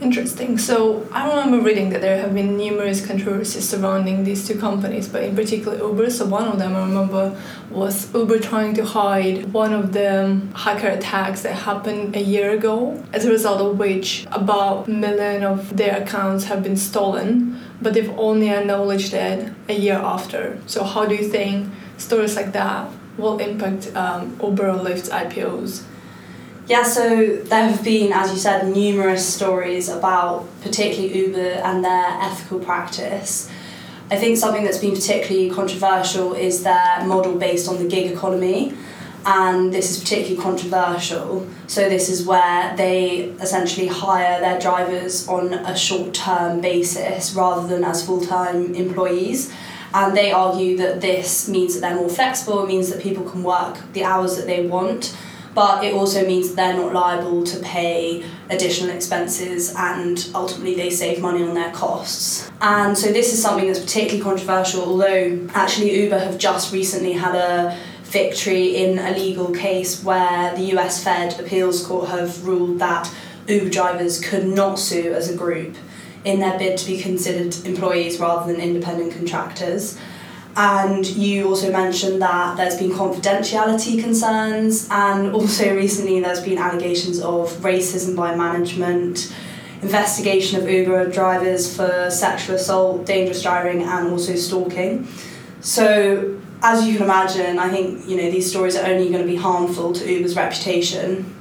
Interesting. 0.00 0.58
So 0.58 1.06
I 1.12 1.28
remember 1.28 1.60
reading 1.60 1.90
that 1.90 2.00
there 2.00 2.20
have 2.20 2.34
been 2.34 2.56
numerous 2.56 3.06
controversies 3.06 3.68
surrounding 3.68 4.24
these 4.24 4.48
two 4.48 4.58
companies, 4.58 5.06
but 5.08 5.22
in 5.22 5.36
particular 5.36 5.78
Uber. 5.78 6.10
So 6.10 6.26
one 6.26 6.48
of 6.48 6.58
them 6.58 6.74
I 6.74 6.80
remember 6.80 7.40
was 7.70 8.12
Uber 8.12 8.40
trying 8.40 8.74
to 8.74 8.84
hide 8.84 9.52
one 9.52 9.72
of 9.72 9.92
the 9.92 10.24
um, 10.24 10.52
hacker 10.54 10.88
attacks 10.88 11.42
that 11.42 11.54
happened 11.54 12.16
a 12.16 12.22
year 12.22 12.50
ago, 12.50 13.00
as 13.12 13.26
a 13.26 13.30
result 13.30 13.60
of 13.60 13.78
which 13.78 14.26
about 14.32 14.88
a 14.88 14.90
million 14.90 15.44
of 15.44 15.76
their 15.76 16.02
accounts 16.02 16.46
have 16.46 16.64
been 16.64 16.76
stolen, 16.76 17.60
but 17.80 17.94
they've 17.94 18.10
only 18.18 18.50
acknowledged 18.50 19.14
it 19.14 19.52
a 19.68 19.74
year 19.74 19.96
after. 19.96 20.60
So 20.66 20.84
how 20.84 21.06
do 21.06 21.14
you 21.14 21.28
think 21.28 21.72
stories 21.96 22.36
like 22.36 22.52
that 22.52 22.90
will 23.16 23.38
impact 23.38 23.94
um, 23.96 24.38
Uber 24.42 24.70
or 24.70 24.76
IPOs? 24.76 25.84
Yeah, 26.66 26.84
so 26.84 27.36
there 27.36 27.68
have 27.68 27.82
been, 27.82 28.12
as 28.12 28.30
you 28.30 28.38
said, 28.38 28.72
numerous 28.72 29.26
stories 29.26 29.88
about 29.88 30.46
particularly 30.62 31.18
Uber 31.18 31.60
and 31.64 31.84
their 31.84 32.06
ethical 32.20 32.60
practice. 32.60 33.50
I 34.10 34.16
think 34.16 34.38
something 34.38 34.64
that's 34.64 34.78
been 34.78 34.94
particularly 34.94 35.50
controversial 35.50 36.34
is 36.34 36.62
their 36.62 37.04
model 37.04 37.36
based 37.36 37.68
on 37.68 37.78
the 37.78 37.88
gig 37.88 38.12
economy, 38.12 38.74
and 39.26 39.72
this 39.72 39.90
is 39.90 40.02
particularly 40.02 40.42
controversial. 40.42 41.46
So, 41.66 41.88
this 41.88 42.08
is 42.08 42.26
where 42.26 42.76
they 42.76 43.34
essentially 43.40 43.86
hire 43.86 44.40
their 44.40 44.58
drivers 44.58 45.28
on 45.28 45.52
a 45.52 45.76
short 45.76 46.14
term 46.14 46.60
basis 46.60 47.34
rather 47.34 47.66
than 47.66 47.84
as 47.84 48.04
full 48.04 48.20
time 48.20 48.74
employees. 48.74 49.52
And 49.92 50.16
they 50.16 50.30
argue 50.30 50.76
that 50.76 51.00
this 51.00 51.48
means 51.48 51.74
that 51.74 51.80
they're 51.80 51.96
more 51.96 52.08
flexible, 52.08 52.62
it 52.62 52.68
means 52.68 52.90
that 52.90 53.02
people 53.02 53.28
can 53.28 53.42
work 53.42 53.78
the 53.92 54.04
hours 54.04 54.36
that 54.36 54.46
they 54.46 54.66
want 54.66 55.16
but 55.54 55.84
it 55.84 55.92
also 55.92 56.26
means 56.26 56.54
they're 56.54 56.76
not 56.76 56.92
liable 56.92 57.42
to 57.44 57.58
pay 57.60 58.24
additional 58.50 58.94
expenses 58.94 59.74
and 59.76 60.30
ultimately 60.34 60.74
they 60.74 60.90
save 60.90 61.20
money 61.20 61.42
on 61.42 61.54
their 61.54 61.72
costs. 61.72 62.50
And 62.60 62.96
so 62.96 63.12
this 63.12 63.32
is 63.32 63.42
something 63.42 63.66
that's 63.66 63.80
particularly 63.80 64.22
controversial, 64.22 64.82
although 64.82 65.48
actually 65.54 66.02
Uber 66.02 66.18
have 66.18 66.38
just 66.38 66.72
recently 66.72 67.12
had 67.12 67.34
a 67.34 67.76
victory 68.10 68.76
in 68.76 68.98
a 68.98 69.12
legal 69.12 69.52
case 69.52 70.02
where 70.02 70.54
the 70.56 70.76
US 70.76 71.02
Fed 71.02 71.38
Appeals 71.38 71.86
Court 71.86 72.08
have 72.08 72.44
ruled 72.44 72.78
that 72.80 73.12
Uber 73.46 73.70
drivers 73.70 74.20
could 74.20 74.46
not 74.46 74.78
sue 74.78 75.12
as 75.12 75.30
a 75.30 75.36
group 75.36 75.76
in 76.24 76.40
their 76.40 76.58
bid 76.58 76.76
to 76.78 76.86
be 76.86 77.00
considered 77.00 77.54
employees 77.64 78.18
rather 78.18 78.52
than 78.52 78.60
independent 78.60 79.12
contractors. 79.14 79.98
And 80.56 81.06
you 81.06 81.48
also 81.48 81.70
mentioned 81.70 82.20
that 82.22 82.56
there's 82.56 82.76
been 82.76 82.90
confidentiality 82.90 84.02
concerns, 84.02 84.88
and 84.90 85.32
also 85.32 85.74
recently 85.84 86.20
there's 86.20 86.42
been 86.42 86.58
allegations 86.58 87.20
of 87.20 87.50
racism 87.58 88.16
by 88.16 88.34
management, 88.34 89.32
investigation 89.80 90.60
of 90.60 90.68
Uber 90.68 91.10
drivers 91.10 91.74
for 91.74 92.10
sexual 92.10 92.56
assault, 92.56 93.06
dangerous 93.06 93.42
driving, 93.42 93.82
and 93.82 94.08
also 94.08 94.34
stalking. 94.34 95.06
So, 95.60 96.40
as 96.62 96.86
you 96.86 96.94
can 96.94 97.04
imagine, 97.04 97.58
I 97.58 97.70
think 97.70 98.06
you 98.06 98.16
know 98.16 98.30
these 98.30 98.50
stories 98.50 98.76
are 98.76 98.86
only 98.86 99.08
going 99.08 99.22
to 99.22 99.30
be 99.30 99.36
harmful 99.36 99.92
to 99.94 100.12
Uber's 100.12 100.36
reputation. 100.36 101.34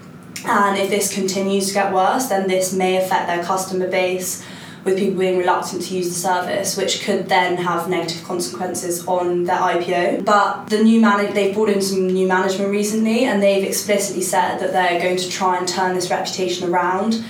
And 0.45 0.77
if 0.77 0.89
this 0.89 1.13
continues 1.13 1.67
to 1.67 1.73
get 1.73 1.93
worse, 1.93 2.27
then 2.27 2.47
this 2.47 2.73
may 2.73 2.97
affect 2.97 3.27
their 3.27 3.43
customer 3.43 3.89
base 3.89 4.45
with 4.85 4.97
people 4.97 5.19
being 5.19 5.37
reluctant 5.37 5.81
to 5.83 5.93
use 5.93 6.07
the 6.07 6.15
service, 6.15 6.77
which 6.77 7.03
could 7.03 7.27
then 7.27 7.57
have 7.57 7.89
negative 7.89 8.23
consequences 8.23 9.05
on 9.05 9.43
their 9.43 9.57
IPO. 9.57 10.23
But 10.23 10.67
the 10.67 10.81
new 10.81 11.01
man 11.01 11.33
they've 11.33 11.53
brought 11.53 11.69
in 11.69 11.81
some 11.81 12.07
new 12.07 12.27
management 12.27 12.71
recently, 12.71 13.25
and 13.25 13.43
they've 13.43 13.65
explicitly 13.65 14.21
said 14.21 14.59
that 14.59 14.71
they're 14.71 15.01
going 15.01 15.17
to 15.17 15.29
try 15.29 15.57
and 15.57 15.67
turn 15.67 15.95
this 15.95 16.09
reputation 16.09 16.69
around. 16.69 17.23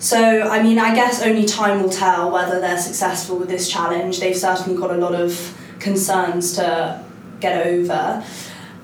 So, 0.00 0.18
I 0.18 0.62
mean, 0.62 0.78
I 0.78 0.94
guess 0.94 1.22
only 1.22 1.44
time 1.44 1.82
will 1.82 1.90
tell 1.90 2.30
whether 2.32 2.58
they're 2.58 2.78
successful 2.78 3.38
with 3.38 3.48
this 3.48 3.70
challenge. 3.70 4.18
They've 4.18 4.36
certainly 4.36 4.80
got 4.80 4.90
a 4.90 4.96
lot 4.96 5.14
of 5.14 5.56
concerns 5.78 6.54
to 6.56 7.04
get 7.40 7.66
over, 7.66 8.24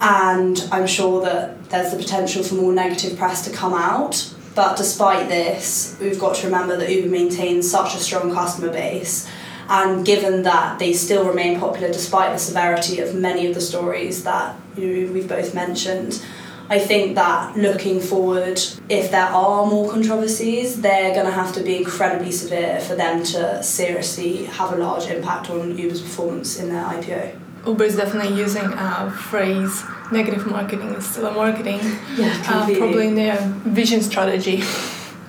and 0.01 0.69
I'm 0.73 0.87
sure 0.87 1.21
that 1.23 1.71
there's 1.71 1.93
the 1.93 1.99
potential 1.99 2.43
for 2.43 2.55
more 2.55 2.73
negative 2.73 3.19
press 3.19 3.45
to 3.49 3.55
come 3.55 3.75
out. 3.75 4.33
But 4.55 4.77
despite 4.77 5.29
this, 5.29 5.97
we've 6.01 6.19
got 6.19 6.37
to 6.37 6.47
remember 6.47 6.77
that 6.79 6.91
Uber 6.91 7.09
maintains 7.09 7.71
such 7.71 7.95
a 7.95 7.99
strong 7.99 8.33
customer 8.33 8.73
base. 8.73 9.29
And 9.69 10.07
given 10.07 10.45
that 10.45 10.79
they 10.79 10.93
still 10.93 11.27
remain 11.27 11.59
popular 11.59 11.89
despite 11.89 12.33
the 12.33 12.39
severity 12.39 13.01
of 13.01 13.15
many 13.15 13.47
of 13.47 13.55
the 13.55 13.61
stories 13.61 14.25
that 14.25 14.57
you 14.77 15.07
know, 15.07 15.13
we've 15.13 15.29
both 15.29 15.55
mentioned, 15.55 16.25
I 16.69 16.79
think 16.79 17.17
that 17.17 17.57
looking 17.57 18.01
forward, 18.01 18.61
if 18.89 19.11
there 19.11 19.27
are 19.27 19.67
more 19.67 19.91
controversies, 19.91 20.81
they're 20.81 21.15
going 21.15 21.27
to 21.27 21.33
have 21.33 21.53
to 21.55 21.63
be 21.63 21.77
incredibly 21.77 22.33
severe 22.33 22.81
for 22.81 22.95
them 22.95 23.25
to 23.25 23.63
seriously 23.63 24.45
have 24.45 24.73
a 24.73 24.77
large 24.77 25.07
impact 25.07 25.51
on 25.51 25.77
Uber's 25.77 26.01
performance 26.01 26.59
in 26.59 26.69
their 26.69 26.85
IPO. 26.85 27.46
Uber 27.67 27.85
is 27.85 27.97
definitely 27.97 28.37
using 28.37 28.65
a 28.65 29.11
phrase 29.11 29.85
negative 30.13 30.47
marketing 30.47 30.89
is 30.91 31.07
still 31.07 31.27
a 31.27 31.33
marketing. 31.33 31.81
Yeah, 32.17 32.43
uh, 32.49 32.67
probably 32.77 33.09
in 33.09 33.15
their 33.15 33.37
vision 33.65 34.03
strategy. 34.03 34.63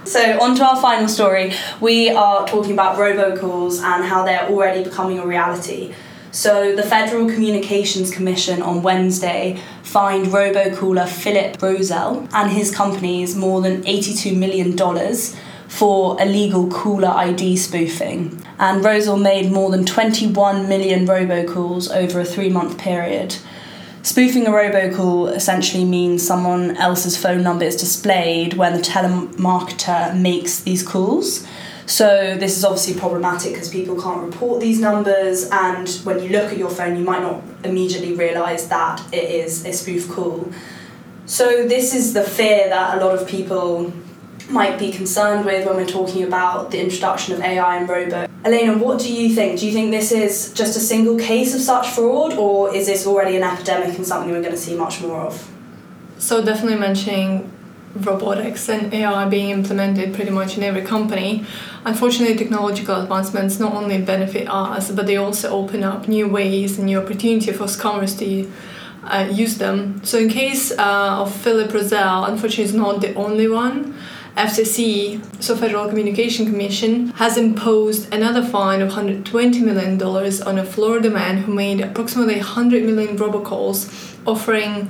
So, 0.06 0.40
on 0.40 0.56
to 0.56 0.66
our 0.66 0.80
final 0.82 1.10
story. 1.10 1.54
We 1.82 2.10
are 2.10 2.48
talking 2.48 2.72
about 2.72 2.98
robocalls 2.98 3.82
and 3.82 4.06
how 4.06 4.24
they're 4.24 4.48
already 4.48 4.84
becoming 4.84 5.20
a 5.20 5.26
reality. 5.26 5.94
So, 6.32 6.76
the 6.76 6.84
Federal 6.84 7.28
Communications 7.28 8.12
Commission 8.12 8.62
on 8.62 8.84
Wednesday 8.84 9.60
fined 9.84 10.28
robocaller 10.28 11.08
Philip 11.10 11.58
Roesel 11.58 12.30
and 12.34 12.52
his 12.52 12.74
companies 12.74 13.36
more 13.36 13.62
than 13.62 13.84
$82 13.84 14.38
million 14.38 14.78
for 15.68 16.22
illegal 16.22 16.68
caller 16.70 17.10
ID 17.10 17.58
spoofing. 17.58 18.44
And 18.60 18.84
Roesel 18.84 19.22
made 19.22 19.52
more 19.52 19.70
than 19.70 19.86
21 19.86 20.68
million 20.68 21.06
robocalls 21.06 21.94
over 21.94 22.20
a 22.20 22.26
three 22.26 22.50
month 22.50 22.78
period. 22.78 23.38
Spoofing 24.02 24.48
a 24.48 24.52
robocall 24.52 25.36
essentially 25.36 25.84
means 25.84 26.26
someone 26.26 26.78
else's 26.78 27.18
phone 27.18 27.44
number 27.44 27.66
is 27.66 27.76
displayed 27.76 28.54
when 28.54 28.74
the 28.74 28.80
telemarketer 28.80 30.18
makes 30.18 30.62
these 30.62 30.82
calls. 30.82 31.46
So 31.88 32.36
this 32.38 32.58
is 32.58 32.64
obviously 32.66 33.00
problematic 33.00 33.54
because 33.54 33.70
people 33.70 34.02
can't 34.02 34.22
report 34.22 34.60
these 34.60 34.80
numbers, 34.80 35.50
and 35.52 35.90
when 36.04 36.22
you 36.22 36.30
look 36.30 36.52
at 36.52 36.58
your 36.58 36.70
phone, 36.70 36.98
you 36.98 37.04
might 37.04 37.22
not 37.22 37.42
immediately 37.64 38.14
realise 38.14 38.66
that 38.68 39.02
it 39.14 39.24
is 39.24 39.66
a 39.66 39.72
spoof 39.72 40.10
call. 40.10 40.52
So 41.26 41.68
this 41.68 41.94
is 41.94 42.14
the 42.14 42.24
fear 42.24 42.70
that 42.70 42.98
a 42.98 43.06
lot 43.06 43.18
of 43.18 43.28
people 43.28 43.92
might 44.50 44.80
be 44.80 44.92
concerned 44.92 45.46
with 45.46 45.66
when 45.66 45.76
we're 45.76 45.86
talking 45.86 46.24
about 46.24 46.72
the 46.72 46.80
introduction 46.80 47.34
of 47.34 47.42
AI 47.42 47.78
and 47.78 47.90
robo. 47.90 48.28
Elena, 48.46 48.78
what 48.78 49.00
do 49.00 49.12
you 49.14 49.34
think? 49.34 49.60
Do 49.60 49.66
you 49.66 49.74
think 49.74 49.92
this 49.92 50.12
is 50.12 50.54
just 50.54 50.78
a 50.78 50.80
single 50.80 51.18
case 51.18 51.54
of 51.54 51.62
such 51.62 51.90
fraud, 51.90 52.34
or 52.34 52.74
is 52.74 52.88
this 52.88 53.06
already 53.06 53.36
an 53.36 53.44
epidemic 53.44 53.98
and 53.98 54.06
something 54.06 54.32
we're 54.32 54.42
going 54.42 54.54
to 54.54 54.58
see 54.58 54.76
much 54.76 55.02
more 55.02 55.22
of? 55.22 55.52
So, 56.18 56.44
definitely 56.44 56.80
mentioning 56.80 57.52
robotics 57.96 58.70
and 58.70 58.94
AI 58.94 59.28
being 59.28 59.50
implemented 59.50 60.14
pretty 60.14 60.32
much 60.32 60.58
in 60.58 60.64
every 60.64 60.84
company. 60.84 61.46
Unfortunately, 61.84 62.36
technological 62.38 63.02
advancements 63.02 63.60
not 63.60 63.74
only 63.74 64.02
benefit 64.02 64.48
us, 64.48 64.92
but 64.92 65.08
they 65.08 65.18
also 65.18 65.50
open 65.50 65.84
up 65.84 66.08
new 66.08 66.28
ways 66.28 66.78
and 66.78 66.86
new 66.86 67.00
opportunity 67.00 67.52
for 67.52 67.66
scammers 67.66 68.18
to 68.20 68.50
uh, 69.04 69.28
use 69.30 69.58
them. 69.58 70.02
So, 70.04 70.20
in 70.20 70.30
case 70.30 70.72
uh, 70.72 71.22
of 71.22 71.36
Philip 71.36 71.72
Roesel, 71.72 72.30
unfortunately, 72.30 72.66
is 72.66 72.74
not 72.74 73.02
the 73.02 73.14
only 73.16 73.48
one. 73.48 73.96
FCC, 74.38 75.20
so 75.42 75.56
Federal 75.56 75.90
Communication 75.90 76.46
Commission, 76.46 77.08
has 77.10 77.38
imposed 77.38 78.14
another 78.14 78.44
fine 78.44 78.82
of 78.82 78.92
$120 78.92 79.62
million 79.62 80.02
on 80.02 80.58
a 80.60 80.64
Florida 80.64 81.10
man 81.10 81.38
who 81.38 81.54
made 81.54 81.82
approximately 81.82 82.36
100 82.36 82.84
million 82.84 83.18
robocalls 83.18 84.16
offering 84.28 84.90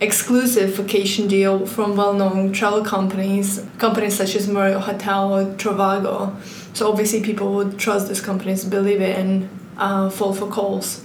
exclusive 0.00 0.74
vacation 0.74 1.28
deal 1.28 1.66
from 1.66 1.96
well-known 1.96 2.52
travel 2.52 2.82
companies, 2.82 3.64
companies 3.78 4.16
such 4.16 4.34
as 4.34 4.48
Marriott 4.48 4.80
Hotel 4.80 5.34
or 5.34 5.44
Trivago. 5.54 6.34
So 6.74 6.90
obviously 6.90 7.22
people 7.22 7.54
would 7.54 7.78
trust 7.78 8.08
these 8.08 8.20
companies, 8.20 8.64
believe 8.64 9.00
it, 9.00 9.16
and 9.16 9.48
uh, 9.76 10.10
fall 10.10 10.34
for 10.34 10.48
calls. 10.48 11.04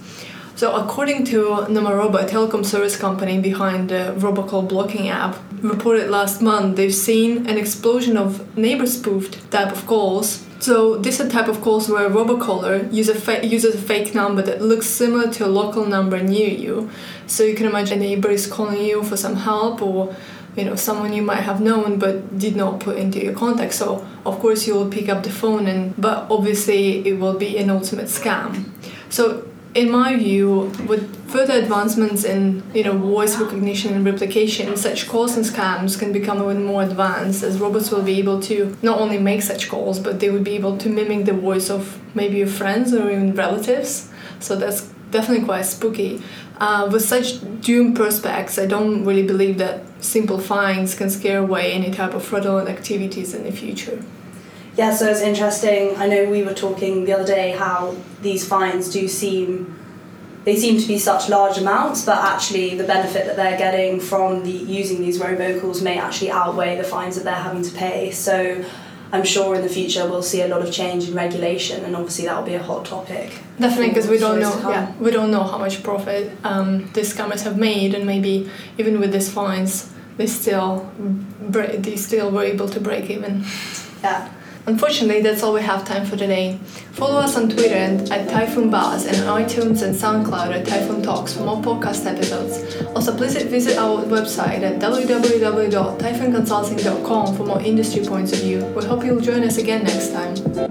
So, 0.56 0.74
according 0.74 1.26
to 1.26 1.66
Nomorobo, 1.68 2.22
a 2.22 2.24
telecom 2.24 2.64
service 2.64 2.96
company 2.96 3.38
behind 3.38 3.90
the 3.90 4.14
robocall 4.16 4.66
blocking 4.66 5.10
app, 5.10 5.36
reported 5.60 6.08
last 6.08 6.40
month 6.40 6.76
they've 6.76 6.94
seen 6.94 7.46
an 7.46 7.58
explosion 7.58 8.16
of 8.16 8.56
neighbor 8.56 8.86
spoofed 8.86 9.50
type 9.50 9.70
of 9.70 9.86
calls. 9.86 10.46
So, 10.58 10.96
this 10.96 11.20
is 11.20 11.26
a 11.26 11.30
type 11.30 11.48
of 11.48 11.60
calls 11.60 11.90
where 11.90 12.06
a 12.06 12.10
robocaller 12.10 12.90
use 12.90 13.10
a 13.10 13.14
fa- 13.14 13.46
uses 13.46 13.74
a 13.74 13.78
fake 13.78 14.14
number 14.14 14.40
that 14.40 14.62
looks 14.62 14.86
similar 14.86 15.30
to 15.32 15.44
a 15.44 15.50
local 15.60 15.84
number 15.84 16.22
near 16.22 16.48
you. 16.48 16.88
So, 17.26 17.44
you 17.44 17.54
can 17.54 17.66
imagine 17.66 17.98
a 17.98 18.00
neighbor 18.00 18.30
is 18.30 18.46
calling 18.46 18.80
you 18.80 19.02
for 19.02 19.18
some 19.18 19.36
help 19.36 19.82
or 19.82 20.16
you 20.56 20.64
know 20.64 20.74
someone 20.74 21.12
you 21.12 21.20
might 21.20 21.42
have 21.42 21.60
known 21.60 21.98
but 21.98 22.38
did 22.38 22.56
not 22.56 22.80
put 22.80 22.96
into 22.96 23.22
your 23.22 23.34
contact 23.34 23.74
so 23.74 24.06
of 24.24 24.38
course 24.38 24.66
you 24.66 24.74
will 24.74 24.88
pick 24.88 25.06
up 25.06 25.22
the 25.22 25.28
phone 25.28 25.66
and 25.66 25.94
but 26.00 26.26
obviously 26.30 27.06
it 27.06 27.18
will 27.18 27.36
be 27.36 27.58
an 27.58 27.68
ultimate 27.68 28.06
scam 28.06 28.64
so 29.10 29.45
in 29.76 29.90
my 29.90 30.16
view, 30.16 30.72
with 30.88 31.30
further 31.30 31.52
advancements 31.52 32.24
in 32.24 32.62
you 32.74 32.82
know 32.82 32.96
voice 32.96 33.38
recognition 33.38 33.92
and 33.92 34.06
replication, 34.06 34.74
such 34.76 35.06
calls 35.06 35.36
and 35.36 35.44
scams 35.44 35.98
can 35.98 36.12
become 36.12 36.38
even 36.42 36.64
more 36.64 36.82
advanced 36.82 37.42
as 37.42 37.60
robots 37.60 37.90
will 37.90 38.02
be 38.02 38.18
able 38.18 38.40
to 38.40 38.74
not 38.80 38.98
only 38.98 39.18
make 39.18 39.42
such 39.42 39.68
calls, 39.68 40.00
but 40.00 40.18
they 40.18 40.30
would 40.30 40.44
be 40.44 40.54
able 40.54 40.78
to 40.78 40.88
mimic 40.88 41.26
the 41.26 41.34
voice 41.34 41.68
of 41.68 42.00
maybe 42.14 42.38
your 42.38 42.46
friends 42.46 42.94
or 42.94 43.10
even 43.10 43.34
relatives. 43.34 44.10
So 44.40 44.56
that's 44.56 44.80
definitely 45.10 45.44
quite 45.44 45.66
spooky. 45.66 46.22
Uh, 46.58 46.88
with 46.90 47.04
such 47.04 47.40
doomed 47.60 47.96
prospects, 47.96 48.58
I 48.58 48.64
don't 48.64 49.04
really 49.04 49.26
believe 49.26 49.58
that 49.58 49.82
simple 50.02 50.38
fines 50.38 50.94
can 50.94 51.10
scare 51.10 51.40
away 51.40 51.72
any 51.72 51.90
type 51.90 52.14
of 52.14 52.24
fraudulent 52.24 52.70
activities 52.70 53.34
in 53.34 53.44
the 53.44 53.52
future. 53.52 54.02
Yeah, 54.76 54.94
so 54.94 55.08
it's 55.08 55.20
interesting. 55.20 55.96
I 55.96 56.06
know 56.06 56.28
we 56.28 56.42
were 56.42 56.54
talking 56.54 57.04
the 57.06 57.14
other 57.14 57.26
day 57.26 57.52
how 57.52 57.96
these 58.20 58.46
fines 58.46 58.90
do 58.90 59.08
seem 59.08 59.74
they 60.44 60.54
seem 60.54 60.80
to 60.80 60.86
be 60.86 60.96
such 60.96 61.28
large 61.28 61.58
amounts, 61.58 62.04
but 62.04 62.18
actually 62.18 62.76
the 62.76 62.84
benefit 62.84 63.26
that 63.26 63.34
they're 63.34 63.58
getting 63.58 63.98
from 63.98 64.44
the 64.44 64.52
using 64.52 65.00
these 65.00 65.18
robocalls 65.18 65.82
may 65.82 65.98
actually 65.98 66.30
outweigh 66.30 66.76
the 66.76 66.84
fines 66.84 67.16
that 67.16 67.24
they're 67.24 67.34
having 67.34 67.62
to 67.62 67.72
pay. 67.72 68.12
So 68.12 68.64
I'm 69.12 69.24
sure 69.24 69.56
in 69.56 69.62
the 69.62 69.68
future 69.68 70.08
we'll 70.08 70.22
see 70.22 70.42
a 70.42 70.48
lot 70.48 70.62
of 70.62 70.72
change 70.72 71.08
in 71.08 71.14
regulation, 71.14 71.84
and 71.84 71.96
obviously 71.96 72.26
that 72.26 72.36
will 72.38 72.46
be 72.46 72.54
a 72.54 72.62
hot 72.62 72.84
topic. 72.84 73.32
Definitely, 73.58 73.88
because 73.88 74.08
we 74.08 74.18
don't 74.18 74.38
know. 74.38 74.70
Yeah, 74.70 74.92
we 75.00 75.10
don't 75.10 75.32
know 75.32 75.42
how 75.42 75.58
much 75.58 75.82
profit 75.82 76.30
um, 76.44 76.90
these 76.92 77.12
scammers 77.12 77.42
have 77.42 77.58
made, 77.58 77.94
and 77.94 78.06
maybe 78.06 78.48
even 78.78 79.00
with 79.00 79.12
these 79.12 79.28
fines, 79.28 79.92
they 80.16 80.26
still 80.28 80.88
they 81.40 81.96
still 81.96 82.30
were 82.30 82.44
able 82.44 82.68
to 82.68 82.78
break 82.78 83.10
even. 83.10 83.44
Yeah. 84.02 84.30
Unfortunately, 84.66 85.22
that's 85.22 85.44
all 85.44 85.52
we 85.52 85.62
have 85.62 85.84
time 85.84 86.04
for 86.04 86.16
today. 86.16 86.58
Follow 86.92 87.20
us 87.20 87.36
on 87.36 87.48
Twitter 87.48 87.76
and 87.76 88.10
at 88.10 88.28
Typhoon 88.28 88.68
Buzz 88.68 89.06
and 89.06 89.16
iTunes 89.16 89.82
and 89.82 89.94
SoundCloud 89.94 90.52
at 90.52 90.66
Typhoon 90.66 91.02
Talks 91.02 91.34
for 91.34 91.44
more 91.44 91.62
podcast 91.62 92.04
episodes. 92.04 92.82
Also, 92.96 93.16
please 93.16 93.40
visit 93.44 93.78
our 93.78 94.02
website 94.04 94.62
at 94.62 94.80
www.typhoonconsulting.com 94.80 97.36
for 97.36 97.44
more 97.44 97.62
industry 97.62 98.04
points 98.04 98.32
of 98.32 98.40
view. 98.40 98.64
We 98.74 98.84
hope 98.84 99.04
you'll 99.04 99.20
join 99.20 99.44
us 99.44 99.58
again 99.58 99.84
next 99.84 100.10
time. 100.12 100.65